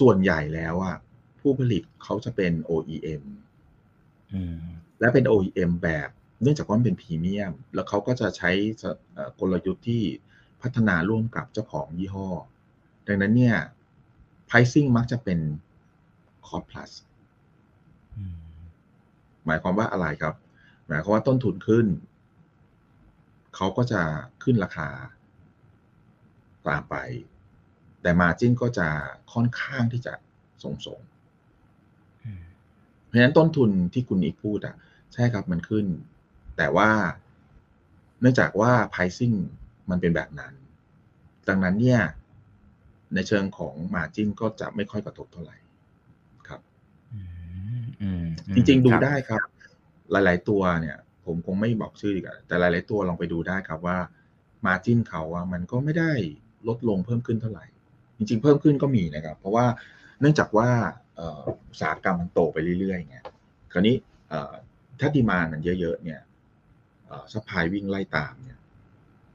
[0.00, 0.96] ส่วนใหญ่แล้วอะ
[1.40, 3.22] ผู้ผลิตเขาจะเป็น OEM
[4.34, 4.56] อืม
[5.00, 6.08] และเป็น OEM แบบ
[6.42, 8.50] เนื่องจากว่ามันเป็นพรีเมียม แล้วเขาก็จะใช้
[8.82, 10.02] สเอ่อกลยุทธ์ที่
[10.62, 12.28] พัฒนาร่วมกับเจ้าของยี่ห้อ
[13.06, 13.56] ดังนั้นเนี่ย
[14.48, 15.38] pricing มักจะเป็น
[16.46, 16.90] cost plus
[18.16, 18.36] อืม
[19.46, 20.34] หมายความว่าอะไรครับ
[20.88, 21.86] หมายความว่าต้นทุนขึ้น
[23.54, 24.02] เขาก็จะ
[24.42, 24.88] ขึ้นราคา
[26.66, 26.96] ตามไป
[28.02, 28.88] แต่มาจิ้นก็จะ
[29.32, 30.14] ค่อนข้างที่จะ
[30.64, 31.00] ส่งส่ง
[32.24, 32.42] อืม
[33.04, 34.76] เพราะฉะนั้นต้นทุนที่คุณอีกพูดอะ
[35.12, 35.86] ใช่ครับมันขึ้น
[36.56, 36.90] แต่ว่า
[38.20, 39.36] เนื่องจากว่า pricing
[39.90, 40.54] มันเป็นแบบนั้น
[41.48, 42.02] ดังนั้นเนี่ย
[43.14, 45.56] ในเชิงของ margin ก็จะไม่ค่อยกระทบเท่าไหร่
[46.48, 46.60] ครับ
[47.14, 47.20] อื
[47.80, 49.40] มอืมจริงๆดูคบได้ครับ
[50.10, 53.98] หลาย ๆ ตัวเนี่ย ผมคงไม่บอกชื่อดีกว่าแต่หลาย ๆ ตัวลองไปดูได้ครับว่า
[54.66, 56.12] margin เขาอะมันก็ไม่ได้
[56.68, 57.64] ลดลงเพิ่มขึ้นเท่าไหร่
[58.16, 59.66] จริง ๆ เพิ่มขึ้นก็มีนะครับ เพราะว่า
[60.20, 60.68] เนื่องจากว่า
[61.70, 63.16] อุตสาหกรรมมันโตไปเรื่อยๆไง
[63.72, 63.96] คราวนี้
[65.00, 66.20] ถ้าดีมานมันเยอะๆเนี่ย
[67.32, 68.58] ซัพพลายวิ่งไล่ตามเนี่ย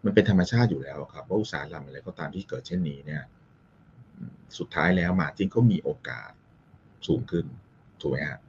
[0.06, 3.24] มันเป็นธรรมชาติอยู่แล้วครับว่าอุตสาหกรรมอะไรก็ตามที่เกิดเช่นนี้เนี่ย
[4.58, 6.32] สุดท้ายแล้วมาจิ้นก็มีโอกาส
[7.08, 7.46] สูงขึ้น
[8.02, 8.40] ถูกไหมฮะ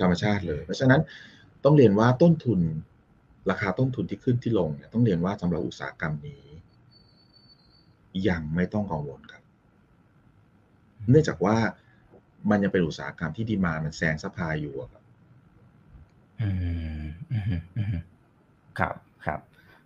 [0.00, 1.00] ธรรมชาติเลย เพราะฉะนั้น
[1.64, 2.60] ต้องเรียนว่าต้นทุน
[3.50, 6.44] ราคาต้นทุนที่ขึ้นที่ลงเนี่ยต้องเรียนว่าสำหรับอุตสาหกรรมนี้
[8.28, 9.42] ยังไม่ต้องกังวลครับ
[11.10, 11.56] เนื่องจากว่า
[12.50, 15.02] มันยังเป็นอุตสาหกรรมที่ demand มันแซง supply อยู่อะครับ
[16.40, 16.48] อื
[17.02, 17.96] มอืมอืม
[18.78, 18.94] ครับ
[19.26, 19.40] ครับ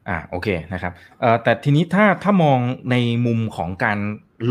[0.08, 2.58] อ่าโอเคนะครับเอ่อแต่ทีนี้ถ้าถ้ามอง
[2.90, 3.98] ในมุมของการ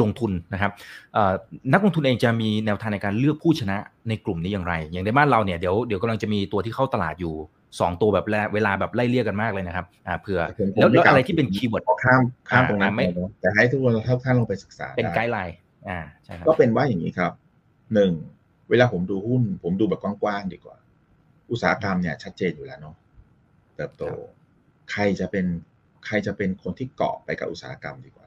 [0.01, 0.71] ลงทุนนะครับ
[1.13, 1.33] เอ่อ
[1.73, 3.77] นักลงทุนเองจะมีแนวทางในการเลือกผู้ชนะ
[4.09, 7.35] ในกลุ่มนี้อย่างไร อย่างในบ้านเราเนี่ยเดี๋ยวเดี๋ยวกำลังจะมีตัวที่เข้าตลาดอยู่
[7.79, 15.55] สองตัวแบบแลเวลาแบบไล่เลี่ยกันมากเลยนะครับอ่าเผื่อผมผมแล้วแล้วม่กาอะไรที่เป็น keyword ขอข้ามข้ามอ่าตรงนั้นอ่าไม่ไปเนอะแต่ให้ทุกคนทุกท่านลงไปศึกษาเป็นได้ไกด์ไลน์
[15.89, 17.31] อ่าใช่ครับก็เป็นว่าอย่างนี้ครับ
[17.93, 18.11] หนึ่ง
[18.69, 20.77] เวลาผมดูหุ้น ผมดูแบบกว้างๆดีกว่า
[21.51, 22.95] อุตสาหกรรมเนี่ยชัดเจนอยู่แล้วเนาะ
[23.75, 24.03] เติบโต
[24.91, 25.45] ใครจะเป็น
[26.05, 28.26] ใครจะเป็นคนที่เกาะไปกับอุตสาหกรรมดีกว่า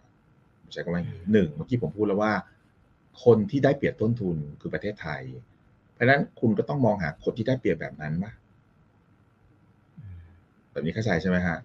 [0.73, 1.03] ใช้คำว่า
[1.33, 2.33] หนึ่งเมื่อกี้ผมพูดแล้วว่า
[3.25, 5.23] คนที่ได้เปรียบต้นทุนคือประเทศไทย
[5.93, 8.33] เพราะฉะนั้นคุณก็ต้องมองหาคนที่ได้เปรียบแบบนั้นมา
[10.71, 11.59] แบบนี้เข้าใจใช่ไหมฮะ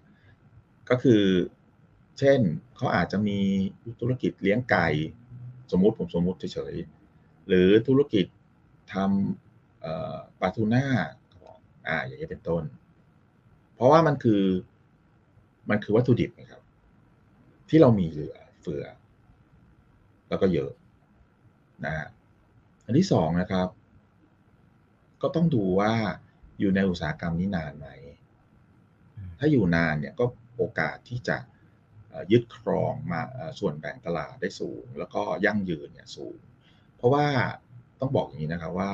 [0.90, 1.22] ก็คือ
[2.18, 2.40] เช่น
[2.76, 3.38] เขาอาจจะมี
[4.00, 4.88] ธุรกิจเลี้ยงไก่
[5.72, 8.26] สมมุติผมสมมุติเฉยๆหรือธุรกิจ
[8.92, 10.84] ทำปลาทูน่า
[11.88, 12.62] อ่า อย่างนี้ยเป็นต้น
[13.74, 14.42] เพราะว่ามันคือ
[15.70, 16.62] มันคือวัตถุดิบนะครับ
[17.68, 18.86] ที่เรามีเหลือ เฟือ
[20.28, 20.70] แล้วก็เยอะ
[21.84, 22.06] นะฮะ
[22.84, 23.68] อันที่สองนะครับ
[25.22, 25.92] ก็ต้องดูว่า
[26.58, 27.88] อยู่ในอุตสาหกรรมนี้นานไหม
[29.38, 30.24] ถ้าอยู่นานเนี่ยก็
[30.56, 31.36] โอกาสที่จะ
[32.08, 36.38] เอ่อยึดครองมาเอ่อส่วนแบ่งตลาดได้สูง แล้วก็ยั่งยืนเนี่ยสูง
[36.96, 37.26] เพราะว่า
[38.00, 38.92] ต้องบอกอย่างนี้นะครับว่า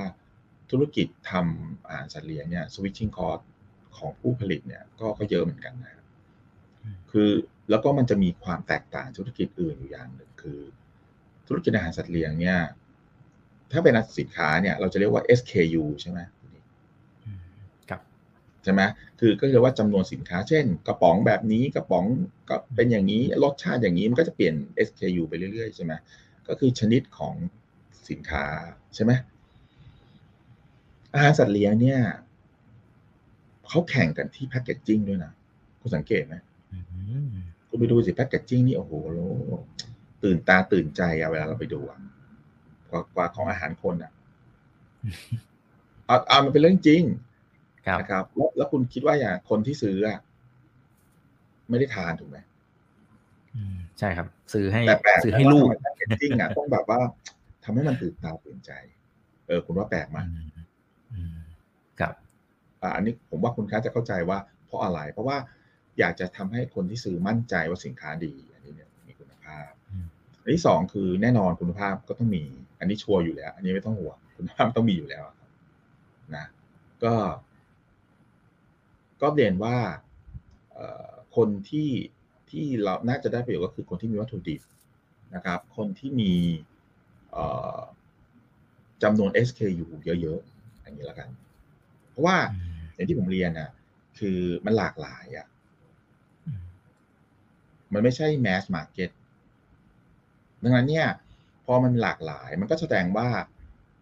[0.71, 3.43] ธุรกิจทำอาหารสัตว์เลี้ยงเนี่ย switching cost
[3.97, 6.05] ของผู้ผลิตเนี่ยก็ก็เยอะเหมือนกันนะครับ
[7.11, 7.31] คือ
[7.71, 10.61] แล้วก็มันจะมีความแตกต่างธุรกิจอื่นอยู่อย่างหนึ่งคือ
[11.49, 12.59] ธุรกิจอาหารสัตว์เลี้ยงเนี่ย
[13.73, 16.21] ถ้าเป็นสินค้าเนี่ยเราจะเรียกว่า SKU ใช่ไหม
[17.89, 18.01] ครับ
[18.65, 18.81] ใช่ไหม
[19.21, 22.05] คือก็เรียกว่าจำนวนสินค้า เช่น กระป๋องแบบนี้กระป๋อง
[22.49, 24.55] ก็เป็นอย่างนี้รสชาติอย่างนี้มันก็จะเปลี่ยน
[24.89, 25.93] SKU ไปเรื่อยๆใช่ไหม
[26.49, 27.35] ก็คือชนิดของ
[28.11, 28.45] สินค้า
[28.95, 29.13] ใช่ไหม
[31.15, 32.01] อาหารสัตว์เลี้ยงเนี่ย
[33.69, 35.33] เขาแข่งกันที่แพคเกจจิ้งด้วยนะ
[35.81, 36.35] คุณสังเกตไหม
[36.73, 36.79] อื
[37.27, 37.35] ม
[37.73, 38.93] คุณไปดูสิแพคเกจจิ้งนี่โอ้โห
[40.25, 41.99] ตื่นตาตื่นใจอะเวลาเราไปดูอะ
[42.91, 44.13] กว่ากว่าของอาหารคนอะ
[46.07, 47.03] เอาเอามันเป็นเรื่องจริง
[47.87, 50.19] ครับนะครับแล้วแล้วคุณคิดว่าอย่างคนที่ซื้ออะ
[51.71, 52.39] ไม่ได้ทานถูกไหม
[53.57, 57.01] อืมใช่ครับ ซื้อให้แต่แปลกซื้อให้ลูกแพคเกจจิ้งอะต้องแบบว่า
[57.65, 58.73] ทำให้มันตื่นตาตื่นใจ
[59.47, 60.49] เออ คุณว่าแปลกไหมอืม
[61.13, 61.37] อืม
[62.01, 62.15] ครับ
[62.83, 65.37] อ่าอันนี้ผมว่าคุณค้าจะเข้าใจว่าเพราะอะไร เพราะว่า
[65.99, 70.07] อยากจะทำให้คนที่ซื้อมั่นใจว่าสินค้าดี อันนี้เนี่ยมีคุณภาพอืม
[70.43, 72.43] อันที่สองคือแน่นอนคุณภาพก็ต้องมี
[72.79, 75.49] อันนี้ชัวร์อยู่แล้ว อันนี้ไม่ต้องห่วงคุณภาพต้องมีอยู่แล้วครับ
[76.37, 76.47] นะ
[77.05, 77.15] ก็
[79.21, 79.77] ก็เรียนว่า
[80.75, 81.91] เอ่อคนที่
[82.51, 84.63] ที่เราน่าจะได้ประโยชน์ก็คือคนที่มีวัตถุดิบ
[85.35, 86.33] นะครับ คนที่มี
[87.33, 87.45] เอ่
[87.77, 87.79] อ
[89.03, 91.29] จำนวน SKU เยอะๆอย่างนี้แล้วกัน
[92.11, 93.71] เพราะว่าอืมอย่างที่ผมเรียนอะ
[94.19, 95.52] คือมันหลากหลายอะอืม
[97.93, 99.11] มันไม่ใช่ mass market
[100.63, 101.07] ดังนั้นเนี่ย
[101.65, 103.29] พอมันหลากหลายมันก็แสดงว่า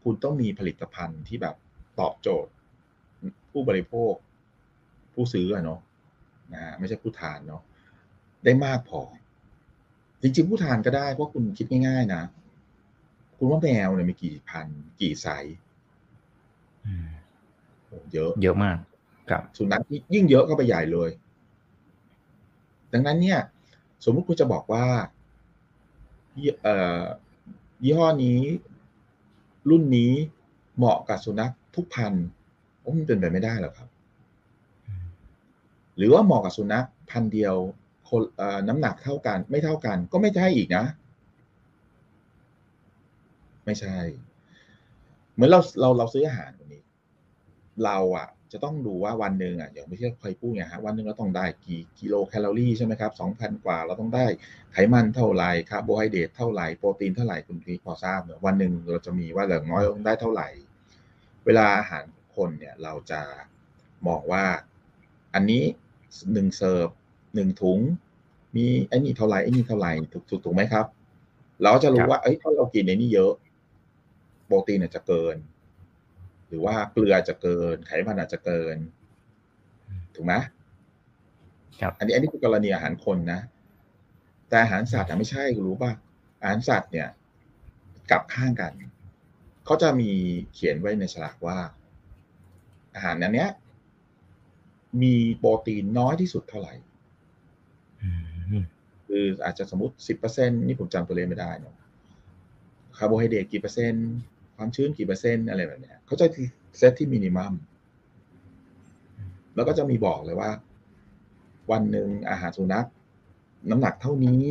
[0.02, 1.56] คุณต้องมีผลิตภัณฑ์ที่แบบ
[2.00, 2.52] ตอบโจทย์
[3.50, 4.14] ผู้บริโภค
[5.14, 5.80] ผู้ซื้ออะเนาะ
[6.52, 7.62] นะฮะไม่ใช่ผู้ทานเนาะ
[8.44, 9.00] ได้มากพอ
[10.22, 12.22] จริงๆ ผู้ทานก็ได้เพราะคุณคิดง่ายๆ นะ
[13.36, 14.66] คุณว่าแมวเนี่ยมีกี่พัน
[15.00, 15.56] กี่ไซส์
[16.86, 17.08] อืม
[17.86, 18.78] โอ้เยอะ เยอะมาก
[19.30, 19.82] ครับ สุนัข
[20.14, 21.10] ยิ่งเยอะก็ไปใหญ่เลย
[22.92, 23.40] ดังนั้นเนี่ย
[24.04, 24.86] สมมุติคุณจะบอกว่า
[26.38, 27.02] ยี่เอ่อ
[27.84, 28.40] ยี่ห้อนี้
[29.70, 30.12] รุ่นนี้
[30.76, 32.26] เหมาะกับสุนัขทุกพันธุ์
[32.80, 33.88] โอ้มันเป็นไปไม่ได้หรอกครับ
[35.96, 37.54] หรือว่าเหมาะกับสุนัขพันธุ์เดียว
[38.08, 40.84] คนเอ่อน้ำหนักเท่ากัน ไม่เท่ากัน ก็ไม่ใช่อีกนะ
[43.64, 43.96] ไม่ใช่
[45.32, 46.82] เหมือนเราเราเราซื้ออาหารวันนี้
[47.84, 54.26] เราอะ จะต้องดูว่าวันหนึ่งอะอย่างไม่ใช่เคยพูดไงฮะวันหนึ่งเราต้องได้กี่กิโลแคลอรี่ใช่ไหมครับสองพันกว่าเราต้องได้
[54.72, 60.48] ไขมันเท่าไหร่คาร์โบไฮเดรตเท่าไหร่โปรตีนเท่าไหร่คุณพีพอทราบเนอะวันหนึ่งเราจะมีว่าอย่างน้อยต้องได้เท่าไหร่
[61.44, 62.04] เวลาอาหาร
[62.36, 63.20] คนเนี่ยเราจะ
[64.06, 64.44] มองว่า
[65.34, 65.62] อันนี้
[66.32, 66.88] หนึ่งเสิร์ฟ
[67.34, 67.78] หนึ่งถุง
[68.56, 70.86] มีไอ้นี่เท่าไหร่ไอ้นี่เท่าไหร่ถูกถูกถูกไหมครับ
[71.62, 73.32] เราจะรู้ว่าเอ้ยถ้าเรากินในนี้เยอะ
[74.46, 75.36] โปรตีนจะเกิน
[76.50, 78.76] หรือว่าเกลืออาจจะเกิน ไขมันอาจจะเกิน
[80.14, 80.34] ถูกไหม
[81.80, 83.40] ครับอันนี้อันนี้คือกรณีอาหารคนนะ
[84.48, 85.92] แต่อาหารสัตว์อะไม่ใช่รู้ป่ะ
[86.40, 87.08] อาหารสัตว์เนี่ย
[88.10, 88.72] กลับข้างกัน
[89.64, 90.10] เขาจะมี
[90.54, 91.58] เขียนไว้ในฉลากว่า
[92.94, 93.50] อาหารอันเนี้ย
[95.02, 96.74] มีโปรตีนน้อยที่สุดเท่าไหร่
[98.02, 98.10] อื
[98.60, 98.64] ม
[99.06, 101.76] คืออาจจะสมมติสิบเปอร์เซ็นนี่ผมจำตัวเลขไม่ได้เนอะ
[102.96, 104.10] คาร์โบไฮเดรตกี่เปอร์เซ็นต์
[104.62, 106.26] ความชื้นกี่เปอร์เซ็นต์อะไรแบบนี้เขาจะ
[106.78, 107.54] เซตที่มินิมัม
[109.54, 110.50] แล้วก็จะมีบอกเลยว่า
[111.70, 112.86] วันหนึ่งอาหารสุนัข
[113.70, 114.44] น้ำหนักเท่านี้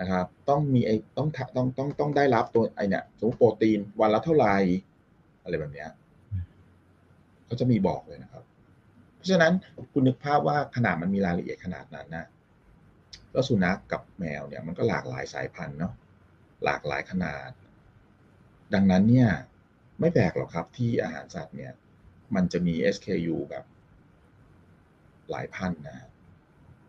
[0.00, 4.56] นะครับ ต้องมีไอต้องต้องต้องต้องได้รับตัวไอเนี่ยสมมติโปรตีนวันละเท่าไหร่
[5.42, 5.90] อะไรแบบเนี้ย
[7.46, 8.44] เขาจะมีบอกเลยนะครับ
[9.14, 9.52] เพราะฉะนั้น
[9.92, 12.26] คุณนึกภาพว่าขนาดมันมีรายละเอียดขนาดนั้นนะ
[13.32, 15.92] แล้วสุนัขกกับแมวเนี่ยมันก็หลากหลายสายพันธุ์เนาะ
[16.64, 17.50] หลากหลายขนาด
[18.74, 19.30] ดังนั้นเนี่ย
[20.00, 21.72] ไม่แปลกหรอกครับที่อาหารสัตว์เนี่ย
[22.34, 23.64] มันจะมี SKU แบบ
[25.30, 26.08] หลายพันนะฮะ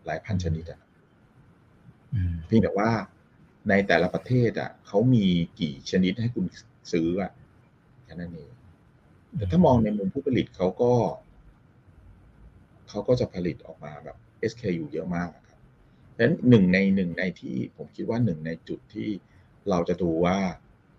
[0.06, 0.82] หลายพันชนิดอะ
[2.14, 2.92] อืมเพียงแต่ว่า
[3.70, 5.26] ในแต่ละประเทศอะเขามี
[5.60, 6.46] กี่ชนิดให้คุณ
[6.92, 7.32] ซื้ออะ
[8.04, 8.52] แค่นั้นเอง
[9.36, 10.94] แต่ถ้ามองในมุมผู้ผลิตเขาก็
[12.90, 14.18] เขาก็จะผลิตออกมาแบบ
[14.52, 15.60] SKU เยอะมากอะครับ
[16.18, 19.10] ดังนั้นหนึ่งในหนึ่งในที่ผมคิดว่าหนึ่งในจุดที่
[19.70, 20.38] เราจะดูว่า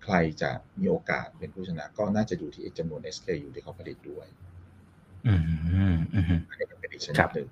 [0.03, 4.27] ใครจะมีโอกาสเป็นผู้ชนะ ก็น่าจะดูที่จำนวน SKU ที่เขาผลิตด้วย
[5.27, 5.43] อืม
[5.75, 7.49] อืมอืมอันนี้ก็เป็นอีกชนิครัดบหนึ่ง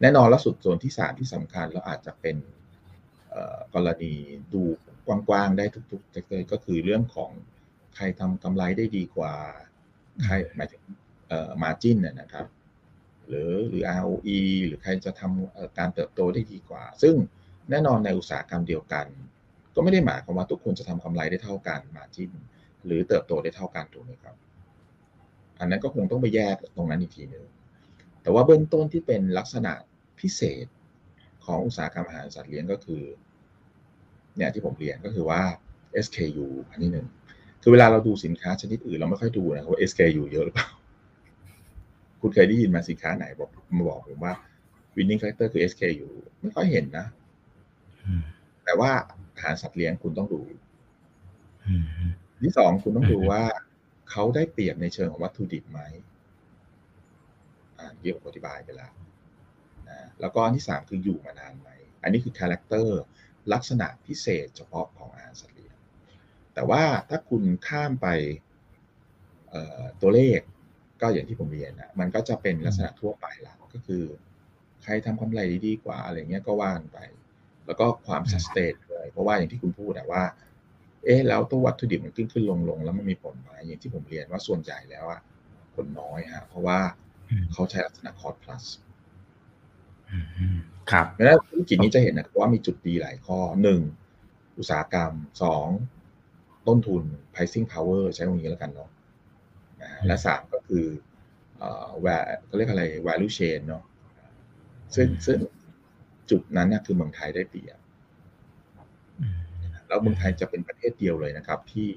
[0.00, 2.36] แน่นอนแล้วสุดส่วนที่สามที่สำคัญแล้วอาจจะเป็น
[3.30, 4.14] เอ่อกรณี
[4.54, 4.62] ดู
[5.06, 7.30] กว้างๆได้ทุกๆ sector ก็คือเรื่องของ
[7.96, 9.34] ใครทำกำไรได้ดีกว่า
[10.24, 10.82] ใครหมายถึง
[11.28, 12.46] เอ่อ margin นะครับ
[13.28, 17.14] หรือหรือ ROE หรือใครจะทำเอ่อการเติบโตได้ดีกว่า ซึ่ง
[17.70, 19.06] แน่นอนในอุตสาหกรรมเดียวกัน
[19.80, 22.30] ก็ไม่ได้หมายความว่าทุกคนจะทำกำไรได้เท่ากัน margin
[22.86, 24.36] หรือเติบโตได้เท่ากันถูกไหมครับ
[25.60, 27.44] อันนั้นก็คงต้องไปแยกตรงนั้นอีกทีหนึ่ง
[28.22, 29.72] แต่ว่าเบื้องต้นที่เป็นลักษณะ
[30.20, 30.66] พิเศษ
[31.44, 33.02] ของอุตสาหกรรมอาหารสัตว์เลี้ยงก็คือ
[34.36, 35.40] เนี่ยที่ผมเรียนก็คือว่า
[36.04, 37.06] SKU อันนี้หนึ่ง
[37.62, 40.68] คือเวลาเราดูสินค้าชนิดอื่นเราไม่ค่อยดูนะครับว่า SKU เยอะหรือเปล่า
[42.20, 44.34] คุณเคยได้ยินมาสินค้าไหนบอกมาบอกผมว่า
[44.96, 46.08] winning factor คือ SKU
[46.40, 47.06] ไม่ค่อยเห็นนะ
[48.06, 48.22] อืม
[48.64, 48.92] แต่ว่า
[49.40, 50.40] อาหารสัตว์เลี้ยงคุณต้องดู
[51.66, 51.84] อืม
[52.42, 53.42] ที่สองคุณต้องดูอืมว่า
[54.10, 55.80] เขาได้เปรียบในเชิงของวัตถุดิบไหม
[57.78, 58.92] อ่าเกี่ยวกับอธิบายไปแล้ว
[59.88, 61.70] นะแล้วก็อันที่สามคืออยู่มานานไหม
[62.02, 63.00] อันนี้คือ character
[63.52, 65.76] ลักษณะพิเศษเฉพาะของอาหารสัตว์เลี้ยง
[66.54, 68.08] แต่ว่าถ้าคุณข้ามไป
[69.50, 70.40] เอ่อตัวเลข
[71.00, 74.04] ก็อย่างที่ผมเรียนนะมันก็จะเป็นลักษณะทั่วไปละก็คือ
[74.82, 76.98] ใครทำกำไรดีกว่าอะไรเงี้ยก็ว่านไป
[77.70, 80.22] แล้วก็ความสแตนเลยเพราะว่าอย่างที่คุณพูดอะว่า
[81.04, 85.20] เอ๊ะแล้วตัววัตถุดิบมันขึ้นขึ้นลงลงแล้วมันมีผลไหมอย่างที่ผมเรียนว่าส่วนใหญ่แล้วอะ
[85.74, 86.78] ผลน้อยฮะเพราะว่า
[87.30, 88.64] อืมเขาใช้ลักษณะคอร์ plus
[90.10, 90.56] อืมอืม
[90.90, 93.80] ครับดังนั้นธุรกิจนี้จะเห็นนะครับว่ามีจุดดีหลายข้อหนึ่ง
[94.58, 95.66] อุตสาหกรรมสอง
[96.68, 97.02] ต้นทุน
[97.34, 98.90] pricing power ใช้ตรงนี้แล้วกันเนาะ
[99.80, 100.84] นะฮะและสามก็คือ
[101.58, 103.82] เอ่อ va- เขาเรียกอะไร value chain เนาะ
[104.94, 105.38] ซึ่งอืมซึ่ง
[106.30, 107.78] จุดนั้นนะคือเมืองไทยได้เปรียบ
[109.20, 109.38] อืม
[109.88, 111.88] แล้วเมืองไทยจะเป็นประเทศเดียวเลยนะครับ ที่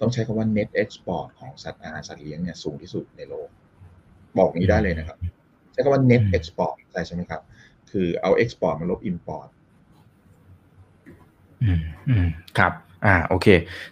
[0.00, 3.48] ต้องใช้คำว่า net export ของสัตว์อาหารสัตว์เลี้ยงเนี่ยสูงที่สุดในโลก
[4.38, 5.18] บอกนี้ได้เลยนะครับ
[5.72, 7.42] ใช้คำว่า net อืม export ใช่ใช่ไหมครับ
[7.90, 9.48] คือเอา export มาลบ import
[11.62, 12.26] อืมอืม
[12.58, 12.72] ครับ
[13.06, 13.46] อ่าโอเค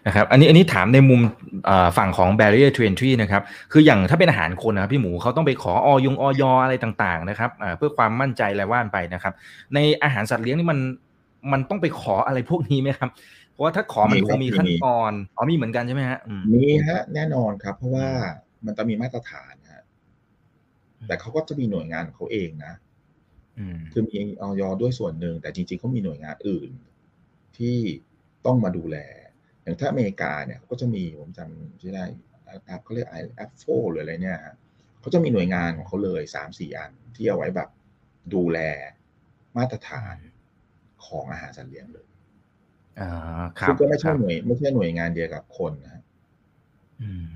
[0.06, 1.20] นะครับอันนี้อันนี้ถามในมุม
[1.66, 3.42] เอ่อฝั่งของ barrier to entry นะครับ
[3.72, 9.32] คืออย่างถ้าเป็นอาหารคนนะครับพี่หมูเขาต้องไปขอออยงออยอะไรต่างๆนะครับอ่าเพื่อความมั่นใจอะไรว่านไปนะครับ
[9.74, 10.78] ในอาหารสัตว์เลี้ยงนี่มัน
[11.52, 13.08] มันต้องไปขออะไรพวกนี้ไหมครับ
[13.52, 18.08] เพราะว่าถ้าขอมันมีคครังบมีมีขั้นตอนอ๋อมีเหมือนกันใช่ไหมฮะอืมมีฮะแน่นอนครับ เพราะว่า
[18.66, 19.82] มันจะมีมาตรฐานฮะ
[21.06, 22.72] แต่เขาก็จะมีหน่วยงานของเขาเองนะ
[23.58, 26.70] อืมคือมีออยด้วยส่วนหนึ่งแต่จริงๆเขามีหน่วยงานอื่น
[27.58, 27.76] ที่
[28.46, 28.96] ต้องมาดูแล
[29.62, 32.04] อย่างถ้าอเมริกาเนี่ยเขาก็จะมีผมจำชื่อได้
[32.66, 34.54] แอปเขาเรียกไอแอปโฟหรืออะไรเนี่ยฮะ
[35.00, 37.68] เขาจะมีหน่วยงานของเขาเลยสามสี่อัน ที่เอาไว้แบบ
[38.34, 38.58] ดูแล
[39.56, 40.16] มาตรฐาน
[41.06, 42.06] ของอาหารสัตว์เลี้ยงเลย
[43.00, 43.10] อ่า
[43.58, 46.02] ครับซึ่งก็ไม่ใช่ครับหน่วยไม่ใช่หน่วยงานเดียวกับคนนะฮะ
[47.02, 47.26] อืม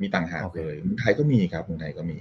[0.00, 2.18] มีต่างหากโอเคเลยเมืองไทยก็มีครับเมืองไทยก็มี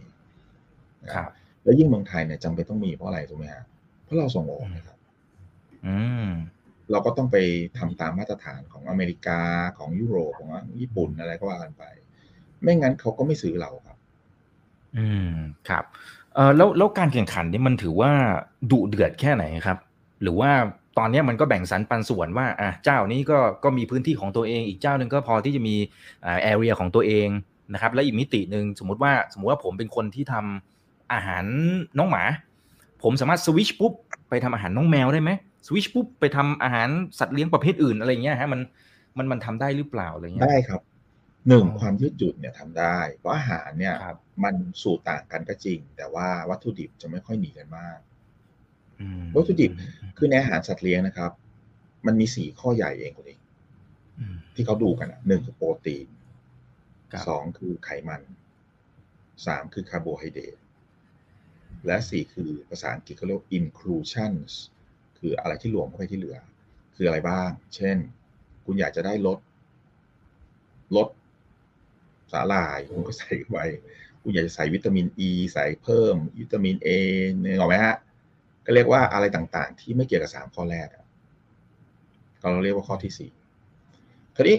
[1.04, 1.30] นะครับ
[1.64, 3.64] แล้วยิ่งเมืองไทยเนี่ยจำเป็นต้องมีเพราะอะไรถูกไหมฮะ
[4.04, 4.98] เพราะเราส่งออกนะครับ
[5.86, 6.30] อืม
[6.94, 7.38] เราก็ต้องไป
[7.78, 9.40] ทำตามมาตรฐานของอเมริกา
[9.78, 11.84] ของยุโรปของญี่ปุ่นอะไรก็ว่ากันไป
[12.62, 13.98] ไม่งั้นเขาก็ไม่ซื้อเราครับ
[14.98, 15.34] อืม
[15.70, 15.84] ครับ
[16.36, 18.12] เออแล้วแล้วการแข่งขันนี่มันถือว่า
[18.72, 19.78] ดุเดือดแค่ไหนครับ
[20.22, 20.52] หรือว่า
[20.98, 25.76] ตอนนี้มันก็แบ่งสรรปันส่วนว่าอะเจ้านี้ก็ก็มีพื้นที่ของตัวเอง อีกเจ้าหนึ่งก็พอที่จะมี
[26.26, 27.28] อ่าแอเรียของตัวเอง
[27.74, 31.46] นะครับ และอีกมิติหนึ่งสมมติว่าสมมติว่าผมเป็นคนที่ทำอาหาร
[31.98, 32.24] น้องหมา
[33.04, 33.94] ผมสามารถสวิชปุ๊บ
[34.30, 35.32] ไปทำอาหารน้องแมวได้ไหม
[35.66, 38.62] สวิชปุ๊บไปทำอาหารสัตว์เลี้ยงประเภทอื่นอะไรเงี้ยฮะมัน
[39.18, 40.82] มันมันทำได้หรือเปล่าอะไรเงี้ยได้ครับ
[41.48, 48.00] หนึ่งอ๋อความยืดหยุ่นเนี่ยทำได้ เพราะอาหารเนี่ยครับมันสูตรต่างกันก็จริง แต่ว่าวัตถุดิบจะไม่ค่อยหนีกันมาก
[49.02, 49.72] อืมวัตถุดิบ
[50.18, 51.32] คือในอาหารสัตว์เลี้ยงนะครับ
[52.06, 53.40] มันมีสี่ข้อใหญ่เองคุณเอง
[54.20, 56.08] อืมที่เขาดูกันอะหนึ่งคือโปรตีน
[57.12, 58.22] ครับสองคือไขมัน
[59.46, 60.58] สามคือคาร์โบไฮเดรต
[61.86, 64.52] และสี่คือภาษาอังกฤษเขาเรียกว่า inclusions
[65.26, 66.38] คืออะไรที่รวมเข้าไปที่เหลือ
[66.96, 67.98] คืออะไรบ้าง เช่น
[68.66, 69.40] คุณอยากจะได้ลด
[70.96, 71.08] ลด
[72.32, 73.66] สาหร่ายคุณก็ใส่ไว้
[74.22, 76.90] คุณอยากจะใส่วิตามินอ e, ีใส่เพิ่ม วิตามินเอ
[77.42, 77.96] เนี่ยหรอกไหมฮะ
[78.66, 80.88] ก็เรียกว่าอะไรต่างๆ ที่ไม่เกี่ยวกับสามข้อแรก
[82.42, 83.32] ก็เราเรียกว่าข้อที่สี่
[84.36, 84.58] คราวนี้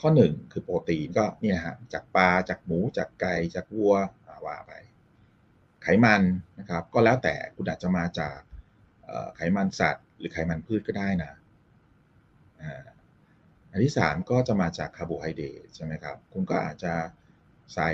[0.00, 3.94] ข้อหนึ่งคือโปรตีนก็เนี่ยฮะจากปลาจากหมูจากไก่จากวัว
[4.26, 4.72] อ่าว่าไป
[5.82, 6.22] ไขมัน
[6.58, 8.38] นะครับ ก็แล้วแต่คุณอาจจะมาจาก
[9.36, 11.32] ไขมันสัตว์ หรือไขมันพืชก็ได้นะ
[12.62, 12.82] อ่า
[13.70, 16.94] อันที่สามก็จะมาจากคาร์โบไฮเดรตใช่ไหมครับ คุณก็อาจจะ
[17.74, 17.90] ใส่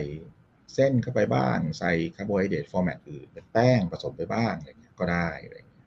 [0.74, 5.84] เส้นเข้าไปบ้าง ใส่คาร์โบไฮเดรต format อื่นเป็นแป้งผสมไปบ้างอะไรเงี้ยก็ได้อะไรเงี้ย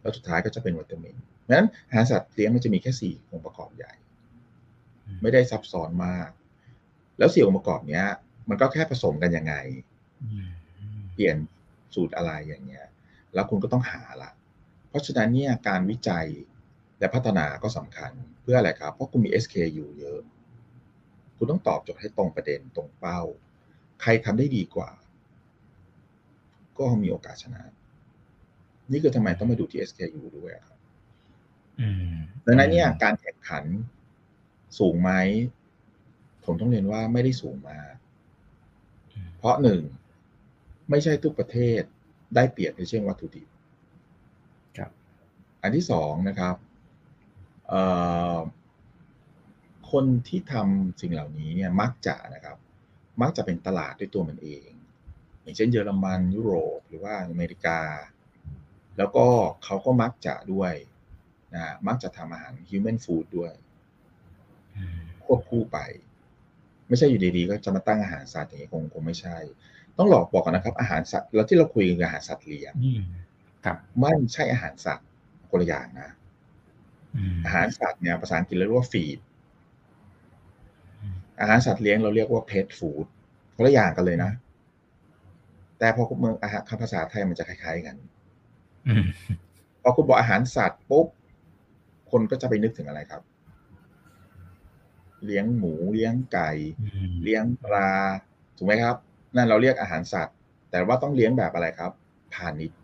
[0.00, 3.92] แล้วสุดท้ายก็จะเป็นวิตามินเพราะฉะนั้นอาหารสัตว์เลี้ยงมันจะมีแค่สี่องค์ประกอบใหญ่
[5.22, 6.30] ไม่ได้ซับซ้อนมาก
[7.18, 8.04] แล้วสี่องค์ประกอบเนี้ย
[8.48, 9.54] มันก็แค่ผสมกันยังไง
[10.22, 10.50] อืม
[11.14, 11.36] เปลี่ยน
[11.94, 12.86] สูตรอะไรอย่างเงี้ย
[13.34, 14.30] แล้วคุณก็ต้องหาละ
[14.92, 16.26] เพราะฉะนั้นเนี่ยการวิจัย
[16.98, 20.20] และพัฒนาก็สำคัญเพื่ออะไรครับ เพราะคุณมี SKU เยอะ
[21.36, 23.20] คุณต้องตอบโจทย์ให้ตรงประเด็นตรงเป้า
[24.02, 24.90] ใครทำได้ดีกว่า
[26.78, 27.62] ก็มีโอกาสชนะ
[28.90, 30.78] นี่คือทำไมต้องมาดูที่ SKU ด้วยครับ
[31.80, 32.14] อืม
[32.46, 33.64] ดังนั้นเนี่ยการแข่งขัน
[34.78, 35.10] สูงไหม
[36.44, 37.92] ผมต้องเรียนว่าไม่ได้สูงมาก
[39.38, 39.80] เพราะหนึ่ง
[40.90, 41.82] ไม่ใช่ทุกประเทศ
[42.34, 43.51] ได้เปรียบในเชิงวัตถุดิบครับ
[45.62, 46.56] อันที่สองนะครับ
[47.68, 47.82] เอ่
[48.36, 48.38] อ
[49.90, 52.56] คนที่ทำสิ่งเหล่านี้เนี่ยมักจะนะครับ
[53.22, 54.68] มักจะเป็นตลาดด้วยตัวมันเอง
[55.42, 57.80] อย่างเช่นเยอรมันยุโรปหรือว่าอเมริกา
[58.98, 59.26] แล้วก็
[59.64, 60.72] เขาก็มักจะด้วย
[61.54, 63.52] นะมักจะทำอาหาร human food ด้วย
[64.76, 65.78] อืมควบคู่ไป
[66.88, 69.36] ไม่ใช่อยู่ดีๆ ก็จะมาตั้งอาหารสัตว์อย่างนี้คงคงไม่ใช่
[69.98, 73.02] ต้องหลอกบอกกันนะครับ อาหารสัตว์แล้วที่เราคุยกันคืออาหารสัตว์เลี้ยงอืม
[73.64, 75.06] ครับไม่ใช่อาหารสัตว์
[75.52, 76.10] คนละอย่างนะ
[77.16, 79.18] อืมอาหารสัตว์เนี่ยภาษาอังกฤษเรียกว่าฟีด
[81.00, 83.06] อืมอาหารสัตว์เลี้ยงเราเรียกว่าเพ t ฟู้ด
[83.56, 84.30] คนละอย่างกันเลยนะ
[85.78, 87.96] แต่พอเมืองอาหารคำภาษาไทยมันจะคล้ายๆกัน
[88.86, 89.04] อืม
[89.82, 91.06] พอคุณบอกอาหารสัตว์ปุ๊บ
[92.10, 93.22] คนก็จะไปนึกถึงอะไรครับ
[95.24, 97.90] เลี้ยงหมูเลี้ยงไก่อืมเลี้ยงปลา
[98.56, 98.96] ถูกไหมครับ
[99.36, 100.36] นั่นเราเรียกอาหารสัตว์
[100.70, 101.92] แต่ว่าต้องเลี้ยงแบบอะไรครับ
[102.34, 102.78] พาณิชย์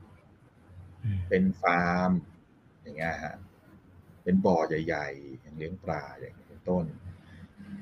[1.05, 2.11] อืมเป็นฟาร์ม
[2.89, 3.37] อย่างเงี้ยฮะ
[4.25, 6.85] เป็นบ่อใหญ่ๆอย่างเลี้ยงปลาอย่างนี้เป็นต้น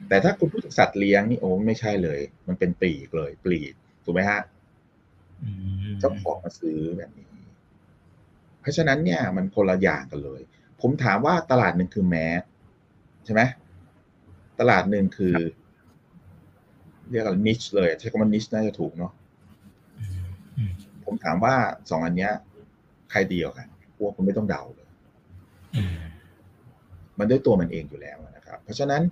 [0.08, 4.40] แต่ถ้าคุณพูดถึงสัตว์เลี้ยงนี่โอ้ไม่ใช่เลย มันเป็นปลีกเลยปลีกถูกไหมฮะ
[5.42, 5.50] อื
[5.90, 7.26] มเจ้าของมาซื้อแบบนี้
[8.60, 10.40] เพราะฉะนั้นเนี่ย มันคนละอย่างกันเลย
[10.80, 12.42] ผมถามว่าตลาดหนึ่งคือแมส
[13.24, 13.42] ใช่ไหม
[14.60, 15.36] ตลาดหนึ่งคือ
[17.10, 19.12] เรียกว่านิชเลยใช้คำว่านิชน่าจะถูกเนาะ
[19.98, 20.72] อืมอืม
[21.04, 21.54] ผมถามว่า
[21.90, 22.32] สองอันเนี้ย
[23.10, 24.85] ใครดีกว่ากันพวกคุณไม่ต้องเดาเลยอื
[27.18, 29.02] มันด้วยตัวมันเองอยู่แล้วนะครับ เพราะฉะนั้น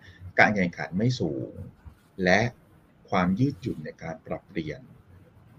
[0.41, 1.53] การแข่งขันไม่สูง
[2.25, 2.41] และ
[3.11, 4.81] ความยืดหยุ่นในการปรับเปลี่ยน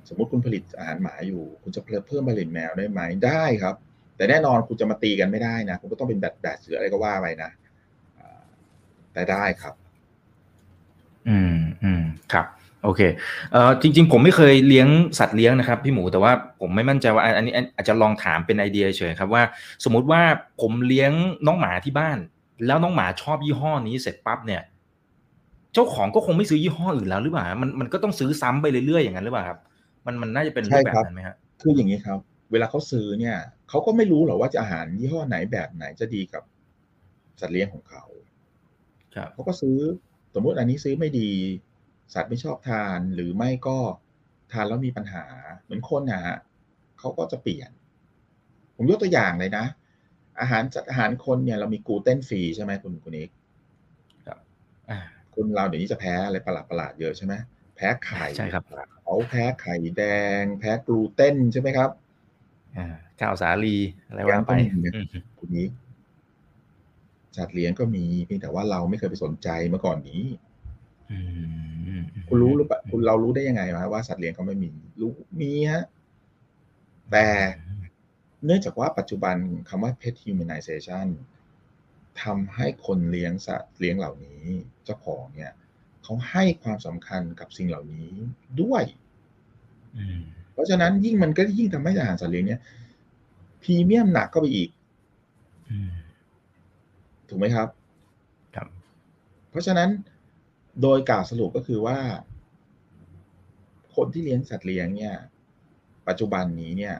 [0.07, 3.75] สมมติคุณผลิตอาหารหมาอยู่ คุณจะเพิ่มผลิตแมวได้ไหมได้ครับ
[4.17, 7.51] แต่แน่นอนคุณจะมาตีกันไม่ได้นะคุณก็ต้องเป็นแบบแบบเสืออะไรก็ว่าไปนะ
[9.13, 9.75] แต่ได้ครับ
[11.29, 12.03] อืมอืม
[12.33, 12.47] ครับ
[12.85, 13.01] โอเค
[13.51, 14.87] เอ่อจริง ๆ ผมไม่เคยเลี้ยง
[15.19, 19.43] สัตว์เลี้ยงนะครับพี่หมูแต่ว่าผมไม่มั่นใจว่าอันอันนี้อันอาจจะลองถามเป็นไอเดียเฉยครับว่า
[19.83, 20.21] สมมุติว่า
[20.61, 21.11] ผมเลี้ยง
[21.47, 22.17] น้องหมาที่บ้าน
[22.65, 24.61] แล้วน้องหมาชอบยี่ห้อนี้เสร็จปั๊บเนี่ย
[25.73, 29.59] เจ้าของก็คงไม่ซื้อยี่ห้ออื่นแล้วหรือเปล่ามันมันก็ต้องซื้อซ้ำไปเรื่อยๆอย่างนั้นหรือเปล่าครับ
[30.05, 32.19] มันมันน่าจะเป็นรูปแบบนั้นไหมฮะคืออย่างนี้ครับ
[32.51, 33.37] เวลาเขาซื้อเนี่ย
[33.69, 36.43] เขาก็ไม่รู้หรอกว่าจะอาหารยี่ห้อไหนแบบไหนจะดีกับ
[37.39, 38.03] สัตว์เลี้ยงของเขา
[39.15, 39.77] ครับเขาก็ซื้อ
[40.33, 41.29] สมมุติอันนี้ซื้อไม่ดี
[42.13, 43.79] สัตว์ไม่ชอบทานหรือไม่ก็
[44.51, 45.23] ทานแล้วมีปัญหา
[45.63, 46.37] เหมือนคนนะฮะ
[46.99, 47.69] เขาก็จะเปลี่ยน
[48.75, 49.65] ผมยกตัวอย่างเลยนะ
[50.39, 53.29] อาหารจากอาหารคนเนี่ยเรามีกลูเตนฟรีใช่ไหมคุณคุณเอก
[54.89, 54.99] อ่า
[55.35, 57.33] คนเราเดี๋ยวนี้จะแพ้อะไรประหลาดประหลาดๆเยอะใช่ไหม
[57.75, 58.63] แพ้ไข่ใช่ครับ
[59.03, 60.03] เขาแพ้ไข่แด
[60.41, 61.89] ง แพ้กลูเตนใช่ไหมครับ
[62.77, 62.85] อ่า
[63.19, 63.75] ข้าวสาลี
[64.07, 65.05] อะไรว่าไปยังต้องมีนะอืม
[65.39, 65.67] คุณนี้
[67.37, 70.44] สัตว์เลี้ยงก็มีเพียงแต่ว่าเราไม่เคยไปสนใจเมื่อก่อนนี้อืม
[72.27, 75.85] คุณรู้หรือเปล่าคุณเรารู้ได้ยังไงวะว่าสัตว์เลี้ยงเขาไม่มี รู้มีฮะ
[77.11, 77.27] แต่
[78.45, 79.35] เนื่องจากว่าปัจจุบัน
[79.69, 81.07] คำว่า pet humanization
[82.21, 84.43] ทำให้คนเลี้ยงสัตว์เลี้ยงเหล่านี้
[84.85, 85.53] เจ้าของเนี่ย
[86.03, 88.13] เขาให้ความสำคัญกับสิ่งเหล่านี้
[88.61, 88.83] ด้วย
[89.97, 90.19] อืม
[90.53, 92.61] เพราะฉะนั้นยิ่งมันก็ยิ่งทำให้อาหารสัตว์เลี้ยงเนี่ย
[93.63, 94.69] พรีเมียมหนักก็ไปอีก
[95.69, 95.91] อืม
[97.29, 97.67] ถูกไหมครับ
[98.55, 98.67] ครับ
[99.49, 99.89] เพราะฉะนั้น
[100.81, 101.97] โดยกล่าวสรุปก็คือว่า
[103.95, 105.15] คนที่เลี้ยงสัตว์เลี้ยงเนี่ย
[106.07, 106.95] ปัจจุบันนี้เนี่ย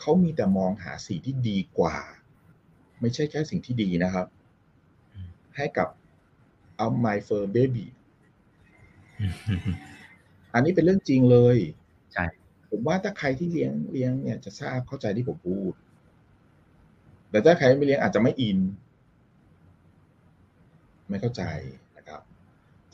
[0.00, 1.96] เขามีแต่มองหาสิ่งที่ดีกว่า
[3.00, 4.26] ไม่ใช่แค่สิ่งที่ดีนะครับ
[5.56, 5.88] ให้กับ
[6.76, 7.86] เอา my fur baby
[9.20, 9.26] อื
[9.58, 9.60] ม
[10.54, 11.56] อันนี้เป็นเรื่องจริงเลย
[12.12, 12.24] ใช่
[12.70, 15.72] ผมว่าถ้าใครที่เลี้ยงเลี้ยงเนี่ยจะทราบเข้าใจที่ผมพูด
[17.30, 18.58] แต่ถ้าใครไม่เลี้ยงอาจจะไม่อิน
[21.08, 21.42] ไม่เข้าใจ
[21.74, 21.85] นะครับ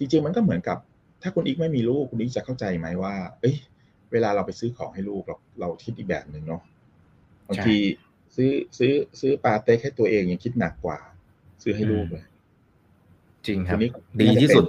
[0.03, 0.79] จริงๆ มันก็เหมือนกับ
[1.23, 3.57] ถ้าคุณอีกไม่มีลูกคุณอีกจะเข้าใจไหมว่า เอ้ย
[4.13, 6.63] เวลาเราไปซื้อของให้ลูกเราเราคิดอีกแบบหนึ่งเนาะ
[7.49, 7.77] บางที
[8.37, 10.99] ซื้อซื้อซื้อปาเต้ให้ตัวเองยังคิดหนักกว่า
[11.63, 12.25] ซื้อให้ลูกเลย
[13.47, 13.91] จริงครับทีนี้
[14.23, 14.65] ดีที่สุด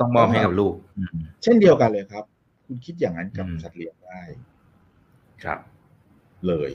[0.00, 2.24] ต้องมอบให้กับลูกอืมเช่นเดียวกันเลยครับ
[2.66, 4.22] คุณคิดอย่างนั้นกับอืมสัตว์เลี้ยงได้
[5.44, 5.58] ครับ
[6.46, 6.70] เลย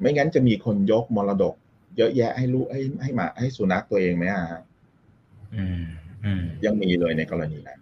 [0.00, 1.54] ไม่งั้นจะมีคนยกมรดก
[1.96, 4.62] เยอะแยะให้ลูกให้ให้หมาให้สุนัขตัวเองไหมอะฮะ
[5.54, 6.09] อืมอืม
[6.66, 7.80] ยังมีเลยในกรณีนั้น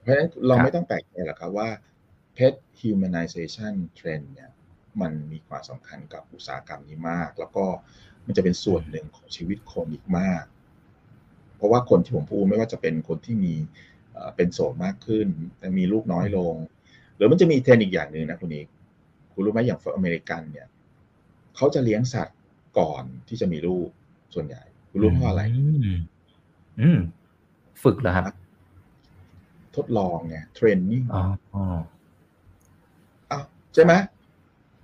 [0.00, 1.68] เพราะฉะนั้นเราครับไม่ต้องแปลกใจหรอกครับว่า
[2.36, 4.50] pet humanization trend เนี่ย
[5.00, 7.64] มันมีความสำคัญกับอุตสาหกรรมนี้มาก แล้วก็
[8.26, 10.44] มันจะเป็นส่วนหนึ่งของชีวิตคนอีกมาก
[11.56, 13.54] เพราะว่าคนที่ผมพูดไม่ว่าจะเป็นคนที่มี
[14.12, 15.28] เอ่อเป็นโสดมากขึ้น
[15.58, 16.54] แต่มีลูกน้อยลง
[17.16, 18.66] หรือมันจะมีเทรนด์อีกอย่างหนึ่งนะคุณอีก
[19.32, 20.68] คุณรู้ไหมอย่างอเมริกันเนี่ย
[21.56, 22.38] เขาจะเลี้ยงสัตว์
[22.78, 23.88] ก่อนที่จะมีลูก
[24.34, 25.42] ส่วนใหญ่ คุณรู้เพราะอะไร
[25.96, 25.98] ม
[26.80, 26.98] อืม
[27.82, 28.24] ฝึกเหรอครับ
[29.76, 31.22] ทดลองไงเทรนนิ่งอ๋อ
[31.54, 31.64] อ๋อ
[33.30, 33.92] อ้าวใช่ไหม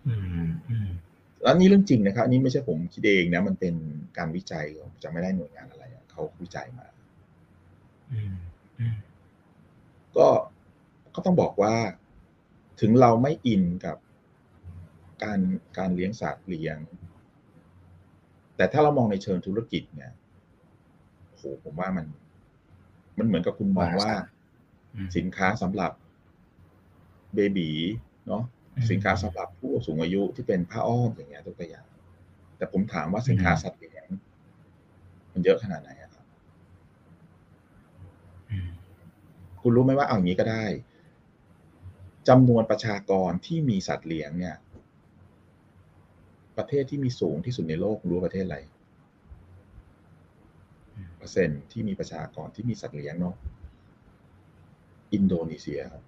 [0.06, 0.14] อื
[0.46, 0.88] มอืม
[1.46, 3.74] อันนี้เรื่องจริงนะครับอันนี้ไม่ใช่ผมคิดเองนะ มันเป็น
[4.18, 6.86] การวิจัยผมจะไม่ได้หน่วยงานอะไรอะเขาวิจัยมา
[8.12, 8.34] อืม
[8.78, 8.96] อืม
[10.16, 10.28] ก็
[11.14, 11.74] ก็ต้องบอกว่า
[12.80, 13.96] ถึงเราไม่อินกับ
[15.22, 15.40] การ
[15.78, 16.78] การเลี้ยงสัตว์เลี้ยง
[18.56, 20.23] แต่ถ้าเรามองในเชิงธุรกิจเนี่ยโห
[21.64, 22.06] ผมว่ามัน
[23.18, 24.10] มันเหมือนกับคุณมองว่า
[24.94, 25.92] อืมสินค้าสำหรับ
[27.34, 27.70] เบบี
[28.26, 28.42] เนาะ
[28.76, 31.86] อืมสินค้าสำหรับผู้สูงอายุที่เป็นผ้าอ้อมอย่างเงี้ยตัวอย่าง
[32.56, 34.08] แต่ผมถามว่าสินค้าอืมสัตว์เลี้ยง
[35.32, 36.24] มันเยอะขนาดไหนอะครับ
[38.50, 38.68] อืม
[39.60, 40.64] คุณรู้ไหมว่าเอาอย่างนี้ก็ได้
[42.28, 44.56] จำนวนประชากรที่มีสัตว์เลี้ยงเนี่ย
[46.56, 48.58] ประเทศที่มีสูงที่สุดในโลกคุณรู้ประเทศอะไร
[51.24, 53.34] เปอร์เซ็นต์ที่มีประชากรที่มีสัตว์เลี้ยงเนาะ
[55.12, 56.02] อินโดนีเซียครับ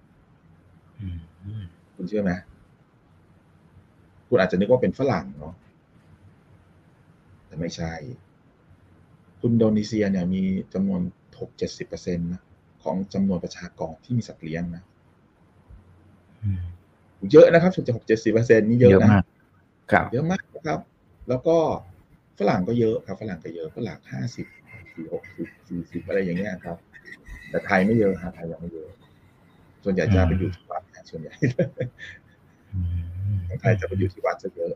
[1.01, 1.63] อืมอืม
[1.95, 2.31] คุณเชื่อไหม
[4.27, 5.53] คุณอาจจะนึกว่าเป็นฝรั่งเนาะ
[7.45, 7.93] แต่ไม่ใช่
[9.39, 10.43] คุณอินโดนีเซียเนี่ยมี
[10.73, 11.01] จำนวน
[11.39, 12.41] หกเจ็ดสิบเปอร์เซ็นต์นะ
[12.83, 14.83] ของจำนวนประชากรที่มีสัตว์เลี้ยงนะ
[16.43, 16.63] อืม
[17.31, 19.23] เยอะนะครับสุดจะหกเจ็ดสิบเปอร์เซ็นต์นี่เยเยอะอะนะมาก
[19.91, 20.79] ครับ เยอะมากนะครับ
[21.29, 21.57] แล้วก็
[22.39, 24.45] ฝรั่งก็เยอะครับ ฝรั่งก็เยอะฝรั่งห้าสิบ
[24.97, 26.77] สี่หกสิบสี่สิบอะไรอย่างเงี้ยครับ
[27.49, 28.89] แต่ไทยไม่เยอะครับไทยยังไม่เยอะ
[29.83, 31.33] ส่วนใหญ่จะไปอยู่ที่วัดนะส่วนใหญ่
[32.73, 32.79] อื
[33.33, 34.73] มของไทยจะไปอยู่ที่วัดซะเยอะ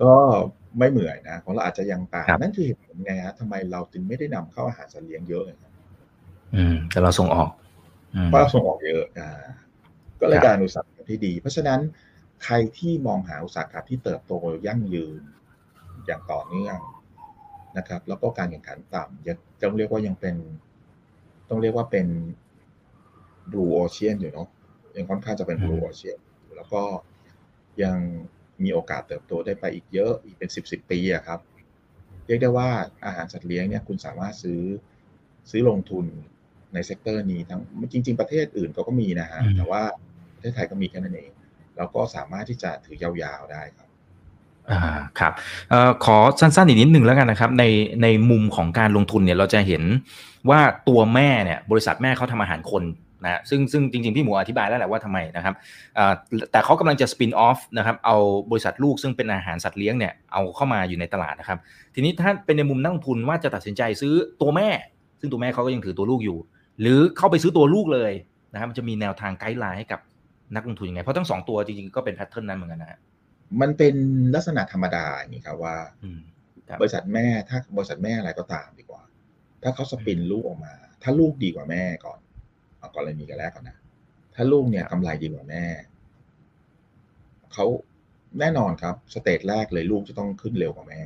[0.00, 0.12] ก็
[0.78, 5.72] ไม่เหมือนนะของเราอาจจะยังต่างครับนั่นคือเหตุผลไงฮะทำไมเราถึงไม่ได้นำเข้าอาหารสัตว์เลี้ยงเยอะไงครับ
[6.54, 7.50] อืม แต่เราส่งออก
[8.14, 9.30] อืมเพราะเราส่งออกเยอะอ่า
[10.20, 11.80] ก็เลยครับกลารอุตสาหกรรมที่ดี เพราะฉะนั้น
[12.44, 14.32] ใครที่มองหาอุตสาหกรรมที่เติบโต
[14.66, 15.22] ยั่งยืน
[16.06, 16.78] อย่างต่อเนื่อง
[17.78, 20.36] นะครับ แล้วก็การแข่งขันต่ำยังต้องเรียกว่ายังเป็น
[21.48, 22.06] ต้องเรียกว่าเป็น
[23.50, 24.48] blue ocean อยู่เนาะ
[24.96, 26.82] ยังค่อนข้างจะเป็น blue ocean อยู่แล้วก็
[27.82, 27.96] ยัง
[28.62, 31.40] มีโอกาสเติบโตได้ไปอีกเยอะอีกเป็นสิบสิบปีอะครับ
[32.26, 32.68] เรียกได้ว่า
[33.04, 34.62] อาหารสัตว์เลี้ยงเนี่ยคุณสามารถซื้อ
[35.50, 36.06] ซื้อลงทุน
[36.74, 37.60] ใน sector นี้ทั้ง
[37.92, 39.82] จริง ๆ ประเทศอื่นเขาก็มีนะฮะอืมแต่ว่า
[40.34, 41.30] ประเทศไทยก็มีแค่นั้นเอง
[41.76, 43.87] เราก็สามารถที่จะถือยาวๆได้ครับ
[44.70, 44.80] อ่า
[45.18, 45.32] ครับ
[45.70, 47.64] เอ่อขอสั้นๆอีกนิดหนึ่งแล้วกันนะครับใน
[48.02, 49.82] ในมุมของการลงทุนเนี่ยเราจะเห็น
[50.50, 52.84] ว่าตัวแม่เนี่ยบริษัทแม่เขาทำอาหารคน
[53.24, 55.54] นะซึ่งซึ่งจริงๆ พี่หมูอธิบายแล้วแหละว่าทำไมนะครับ
[55.98, 56.12] อ่า
[56.52, 58.16] แต่เขากำลังจะ spin off นะครับเอา
[58.50, 61.58] บริษัทลูกซึ่งเป็นอาหารสัตว์เลี้ยงเนี่ยเอาเข้ามาอยู่ในตลาดนะครับ
[61.94, 64.68] ทีนี้ถ้าเป็นในมุมนักลงทุนว่าจะตัดสินใจซื้อตัวแม่
[65.20, 66.38] ซึ่งตัวแม่เขาก็ยังถือตัวลูกอยู่
[66.80, 68.12] หรือเข้าไปซื้อตัวลูกเลย
[68.52, 70.00] นะครับมันจะมีแนวทาง guideline ให้กับ
[70.54, 72.98] นักลงทุนยังไงเพราะทั้งสองตัวจริงๆก็เป็น pattern นั้นเหมือนกันนะฮะ
[73.60, 73.94] มันเป็น
[74.34, 76.20] ลักษณะธรรมดาอย่างนี้ครับว่าอืม
[76.68, 79.02] ครับบริษัทแม่ถ้าบริษัทแม่อะไรก็ตามดีกว่า
[79.62, 82.18] ถ้าเขา spin ลูกออกมา ถ้าลูกดีกว่าแม่ก่อน
[82.78, 83.76] เอากรณีกันแรกก่อนนะ
[84.34, 85.64] ถ้าลูกเนี่ยกำไรดีกว่าแม่
[87.52, 87.66] เขา
[88.40, 91.02] แน่นอนครับ สเตจแรกเลยลูกจะต้องขึ้นเร็วกว่าแม่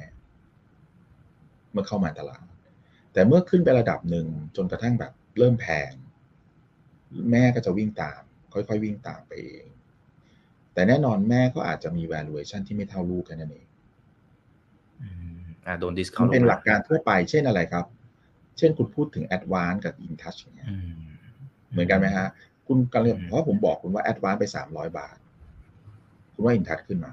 [1.72, 2.44] เมื่อเข้ามาตลาด
[3.12, 4.26] แต่เมื่อขึ้นไประดับหนึ่ง
[4.56, 5.92] จนกระทั่งแบบเริ่มแพง
[7.30, 8.20] แม่ก็จะวิ่งตาม
[8.52, 9.66] ค่อยๆวิ่งตามไปเอง
[10.74, 13.66] แต่แน่นอนแม่ก็อาจจะมี valuation ที่ไม่เท่าลูกแค่นั้นเอง
[15.02, 17.84] อืมอ่าโดนดิสมัเขานเป็นหลักการทั่วไป เช่นอะไรครับ
[18.58, 20.68] เช่นคุณพูดถึง advance กับ in touch อย่างเงี้ย
[21.70, 22.28] เหมือนกันไหมฮะ
[22.66, 25.16] คุณกำลังเพราะผมบอกคุณว่า advance ไป300บาท
[26.34, 27.12] คุณว่า in touch ขึ้นมา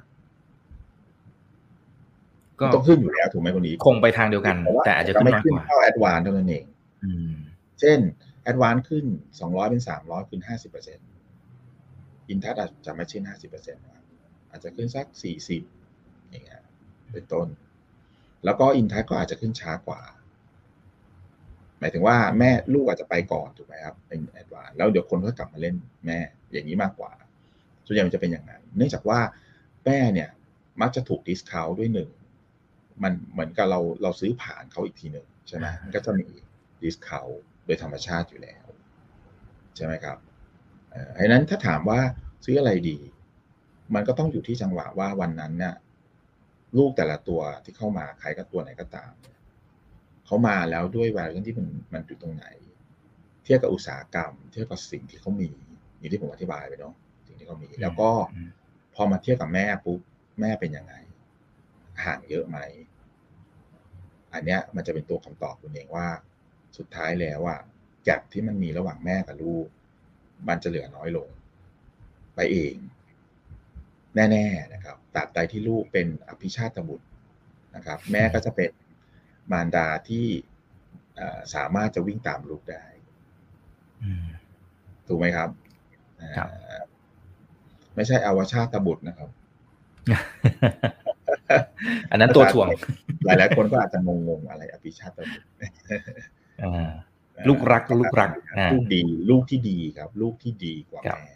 [2.59, 6.65] ก็มันต้องขึ้นอยู่แล้วถูกไหมคนนี้ คงไปทางเดียวกันว่าแต่อาจจะจะขึ้นไม่มากขึ้นกว่าเท่า advance เท่านั้นเอง
[7.03, 7.33] อืม
[7.79, 7.99] เช่น
[8.51, 9.05] advance ขึ้น
[9.39, 11.07] 200เป็น300ขึ้น50เปอร์เซ็นต์
[12.31, 14.05] in touch อาจจะไม่ใช่50เปอร์เซ็นต์นะครับ
[14.49, 15.07] อาจจะขึ้นสัก
[15.67, 16.61] 40อย่างเงี้ย
[17.13, 17.47] เป็นต้น
[18.45, 20.01] แล้วก็ อินทัช ก็อาจจะขึ้นช้ากว่า
[21.79, 25.75] หมายถึงว่าแม่ลูกอาจจะไปก่อนถูกไหมครับเป็น advance แล้วเดี๋ยวคนก็กลับมาเล่น
[26.05, 26.19] แม่
[26.51, 27.11] อย่างนี้มากกว่า
[27.85, 29.19] ส่วนใหญ่มันจะเป็นอย่างนั้น เนื่องจากว่า
[29.85, 30.29] แม่เนี่ย
[30.81, 32.09] มักจะถูก discount ด้วยหนึ่ง
[33.03, 36.27] มันเหมือนกับเราเราซื้อผ่านเขาอีกทีหนึ่งใช่ไหมมันก็จะมี
[36.83, 37.27] discount
[37.65, 38.65] โดยธรรมชาติอยู่แล้ว
[39.75, 40.17] ใช่ไหมครับ
[40.91, 41.99] เอ่อเพราะฉะนั้นถ้าถามว่า
[42.45, 42.97] ซื้ออะไรดี
[43.95, 45.75] มันก็ต้องอยู่ที่จังหวะว่าวันนั้นเนี่ย
[46.77, 49.11] ลูกแต่ละตัวที่เข้ามาใครก็ตัวไหนก็ตาม
[50.25, 52.45] เขามาแล้วด้วย value ที่มันมันอยู่ตรงไหน
[53.43, 55.49] เทียบกับอุตสาหกรรม เทียบกับสิ่งที่เขามี
[55.97, 56.93] อย่างที่ผมอธิบายไปเนาะ
[57.27, 58.49] สิ่งที่เขามี แล้วก็อืม
[58.95, 59.99] พอมาเทียบกับแม่ปุ๊บ
[60.41, 60.93] แม่เป็นยังไง
[62.05, 62.57] ห่างเยอะไหม
[64.33, 66.07] อันเนี้ยมันจะเป็นตัวคำตอบคุณเองว่า
[66.77, 67.59] สุดท้ายแล้วอะ
[68.03, 69.67] แกลบที่มันมีระหว่างแม่กับลูก
[70.47, 71.27] มันจะเหลือน้อยลง
[72.35, 72.75] ไปเอง
[74.15, 77.07] แน่ๆนะครับตราบใดที่ลูกเป็นอภิชาตบุตร
[77.75, 78.71] นะครับ แม่ก็จะเป็น
[79.51, 80.27] มารดาที่
[81.15, 82.83] เอ่อสามารถจะวิ่งตามลูกได้
[84.03, 84.25] อืม
[85.07, 85.49] ถูกไหมครับ
[86.37, 86.83] ครับอ่า
[87.95, 89.29] ไม่ใช่อวชาตบุตรนะครับ
[92.11, 92.67] อันนั้นตัวถ่วง
[93.25, 94.09] หลายหลายๆคนก็อาจจะง
[94.39, 95.45] งๆอะไรอภิชาตบุตร
[96.63, 96.91] อ่า
[97.47, 101.35] ลูกรักลูกรักอ่าลูกดีลูกที่ดีครับ ลูกที่ดีกว่าครับแม่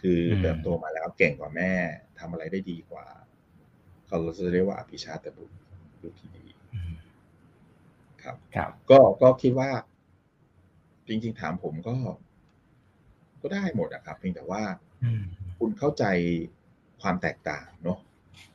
[0.00, 1.72] คืออมเติบโตมาแล้วเก่งกว่าแม่
[2.18, 3.06] ทำอะไรได้ดีกว่า
[4.06, 5.54] เขาจะเรียกว่าอภิชาตบุตร
[6.02, 6.94] ลูกที่ดีอืม
[8.22, 9.70] ครับครับก็ก็คิดว่า
[11.08, 11.94] จริง ๆ ถามผมก็
[13.42, 14.62] ก็ได้หมดอะครับ เพียงแต่ว่า
[15.04, 15.22] อืม
[15.58, 16.04] คุณเข้าใจ
[17.00, 17.98] ความแตกต่างเนาะ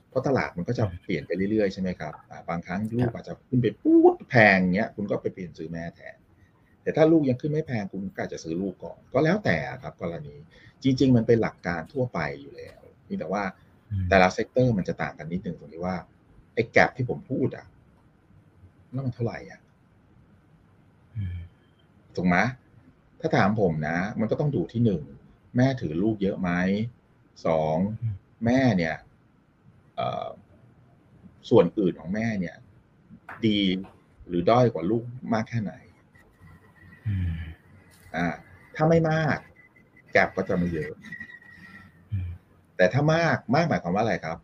[0.10, 6.18] เพราะตลาดมันก็จะเปลี่ยนไปเรื่อยๆใช่ไหมครับอ่าบางครั้งลูกอาจจะขึ้นไปปู๊ดแพงเงี้ย คุณก็ไปเปลี่ยนซื้อแม่แทน
[6.84, 10.36] แต่ถ้าลูกยังขึ้นไม่แพงคุณก็อาจจะซื้อลูกก่อน ก็แล้วแต่ครับกรณี
[10.84, 13.44] จริง ๆ มันเป็นหลักการทั่วไปอยู่แล้วเพียงแต่ว่า
[14.10, 15.96] แต่ละ sector มันจะต่างกันนิดหนึ่งตรงที่ว่า
[16.54, 17.66] ไอ้ gap ที่ผมพูดอะ
[18.92, 19.60] แล้วมันเท่าไหร่อะ
[21.18, 21.38] อืม
[22.16, 22.38] ถูกไหม
[23.20, 25.02] ถ้าถามผมนะ มันก็ต้องดูที่หนึ่ง
[25.58, 26.52] แม่ถือลูกเยอะไหม
[27.46, 27.78] สอง
[28.46, 28.96] แม่เนี่ย
[29.96, 30.28] เอ่อ
[31.50, 32.56] ส่วนอื่นของแม่เนี่ย
[33.48, 33.60] ดี
[34.28, 35.04] หรือด้อยกว่าลูก
[35.34, 35.74] มากแค่ไหน
[37.08, 37.32] อืม
[38.16, 38.28] อ่า
[38.76, 39.38] ถ้าไม่มาก
[40.12, 40.92] แกลบก็จะไม่เยอะ
[42.12, 42.28] อืม
[42.78, 44.38] แต่ถ้ามากมากหมายความว่าอะไรครับ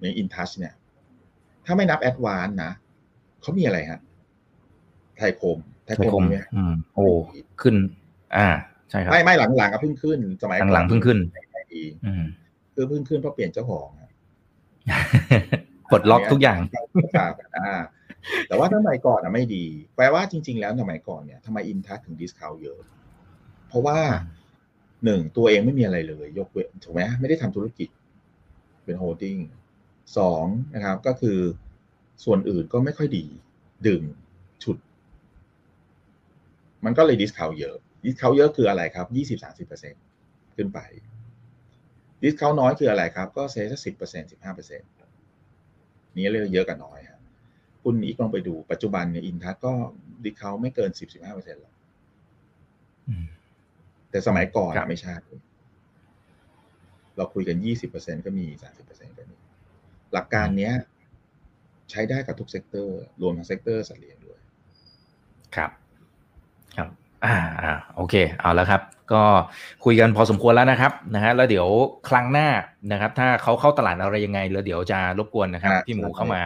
[0.00, 0.74] ในอินทัชเนี่ย
[1.64, 2.72] ถ้าไม่นับแอดวานนะ
[3.42, 4.00] เขามีอะไรฮะ
[5.18, 7.04] ไทยคม ไทยไทยคคมมมีไหมอืมโอ้
[7.62, 7.74] ขึ้น
[8.36, 8.48] อ่า
[8.90, 11.18] ใช่ครับ ไม่ไม่หลังๆก็เพิ่งขึ้น สมัยก่อหลังๆเพิ่งขึ้น
[11.52, 12.24] ไม่ดีอืม
[12.74, 14.10] คือเพิ่งขึ้นเพราะเปลี่ยนเจ้าของอะ
[15.90, 16.58] ปลดล็อกทุกอย่าง
[17.16, 17.72] ครับอ่า
[18.48, 19.64] แต่ว่าสมัยก่อนอะไม่ดี
[19.96, 22.78] แปลว่าจริง ๆ แล้วสมัยก่อนเนี่ยทำไมอินทัชถึงดิสคาวเยอะ
[23.68, 23.98] เพราะว่า
[25.04, 27.88] หนึ่งตัวเองไม่มีอะไรเลย ยกเว้นถูกไหมไม่ได้ทำธุรกิจ
[28.84, 29.38] เป็นโฮลดิ้ง
[30.18, 30.44] สอง
[30.74, 31.38] นะครับก็คือ
[32.24, 33.24] ส่วนอื่นก็ไม่ค่อยดี
[33.86, 34.02] ดึง
[34.62, 34.78] ฉุด
[36.84, 39.94] มันก็เลย discount เยอะ discount เยอะคืออะไรครับยี่สิบสามสิบเปอร์เซ็น
[40.56, 40.78] ขึ้นไป
[42.22, 44.82] discount น้อยคืออะไรครับ ก็เซสักสิบเปอร์เซ็นสิบห้าเปอร์เซ็น
[46.16, 47.13] นี้เรียกเยอะกับน้อยครับ
[47.84, 49.72] คุณอีกลองไปดูปัจจุบันเนี่ยอินทัชก็
[50.24, 51.74] discount ไม่เกินสิบสิบห้าเปอร์เซ็นหรอก
[53.08, 53.26] อืม
[54.10, 55.14] แต่สมัยก่อนครับไม่ใช่
[57.16, 59.36] เราคุยกันยี่สิบเปอร์เซ็นก็มีสามสิบเปอร์เซ็นก็มี
[60.12, 60.74] หลักการเนี้ย
[61.90, 64.38] ใช้ได้กับทุก sector รวมทั้ง sector สัตว์เลี้ยงด้วย
[65.56, 65.70] ครับ
[66.76, 66.88] ครับ
[67.24, 68.80] อ่าอ่าโอเค เอาแล้วครับ
[69.12, 69.24] ก็
[69.84, 71.68] คุยกันพอสมควรแล้วนะครับนะฮะแล้วเดี๋ยว
[72.08, 72.48] ครั้งหน้า
[72.92, 76.40] นะครับ ถ้าเขาเข้าตลาดอะไรยังไงแล้วเดี๋ยวจะรบกวนนะครับอ่าพี่หมูใช่เข้ามา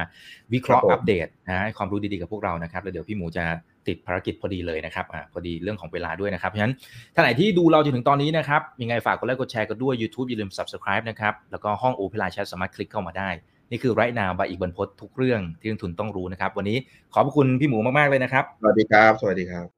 [0.53, 3.45] วิเคราะห์ครับผมอัปเดตนะฮะให้ความรู้ดีๆกับพวกเรานะครับแล้วเดี๋ยวพี่หมูจะ
[3.89, 6.75] ติดภารกิจพอดีเลยนะครับอ่าพอดีเรื่องของเวลาด้วยนะครับเพราะฉะนั้น
[7.15, 13.31] ท่านไหนที่ดูเราจนถึงตอนนี้นะครับยังไงฝากกดไลค์กดแชร์กันด้วย YouTube อย่าลืม Subscribe นะครับแล้วก็ห้อง open LINE chat สามารถคลิกเข้ามาได้
[13.71, 16.79] นี่คือไรนาวบายอีกบรรพททุกเรื่องที่นักทุนต้องรู้นะครับ วันนี้
[17.13, 19.78] ขอบพระคุณพี่หมูมาก ๆ เลยนะครับ สวัสดีครับ สวัสดีครับ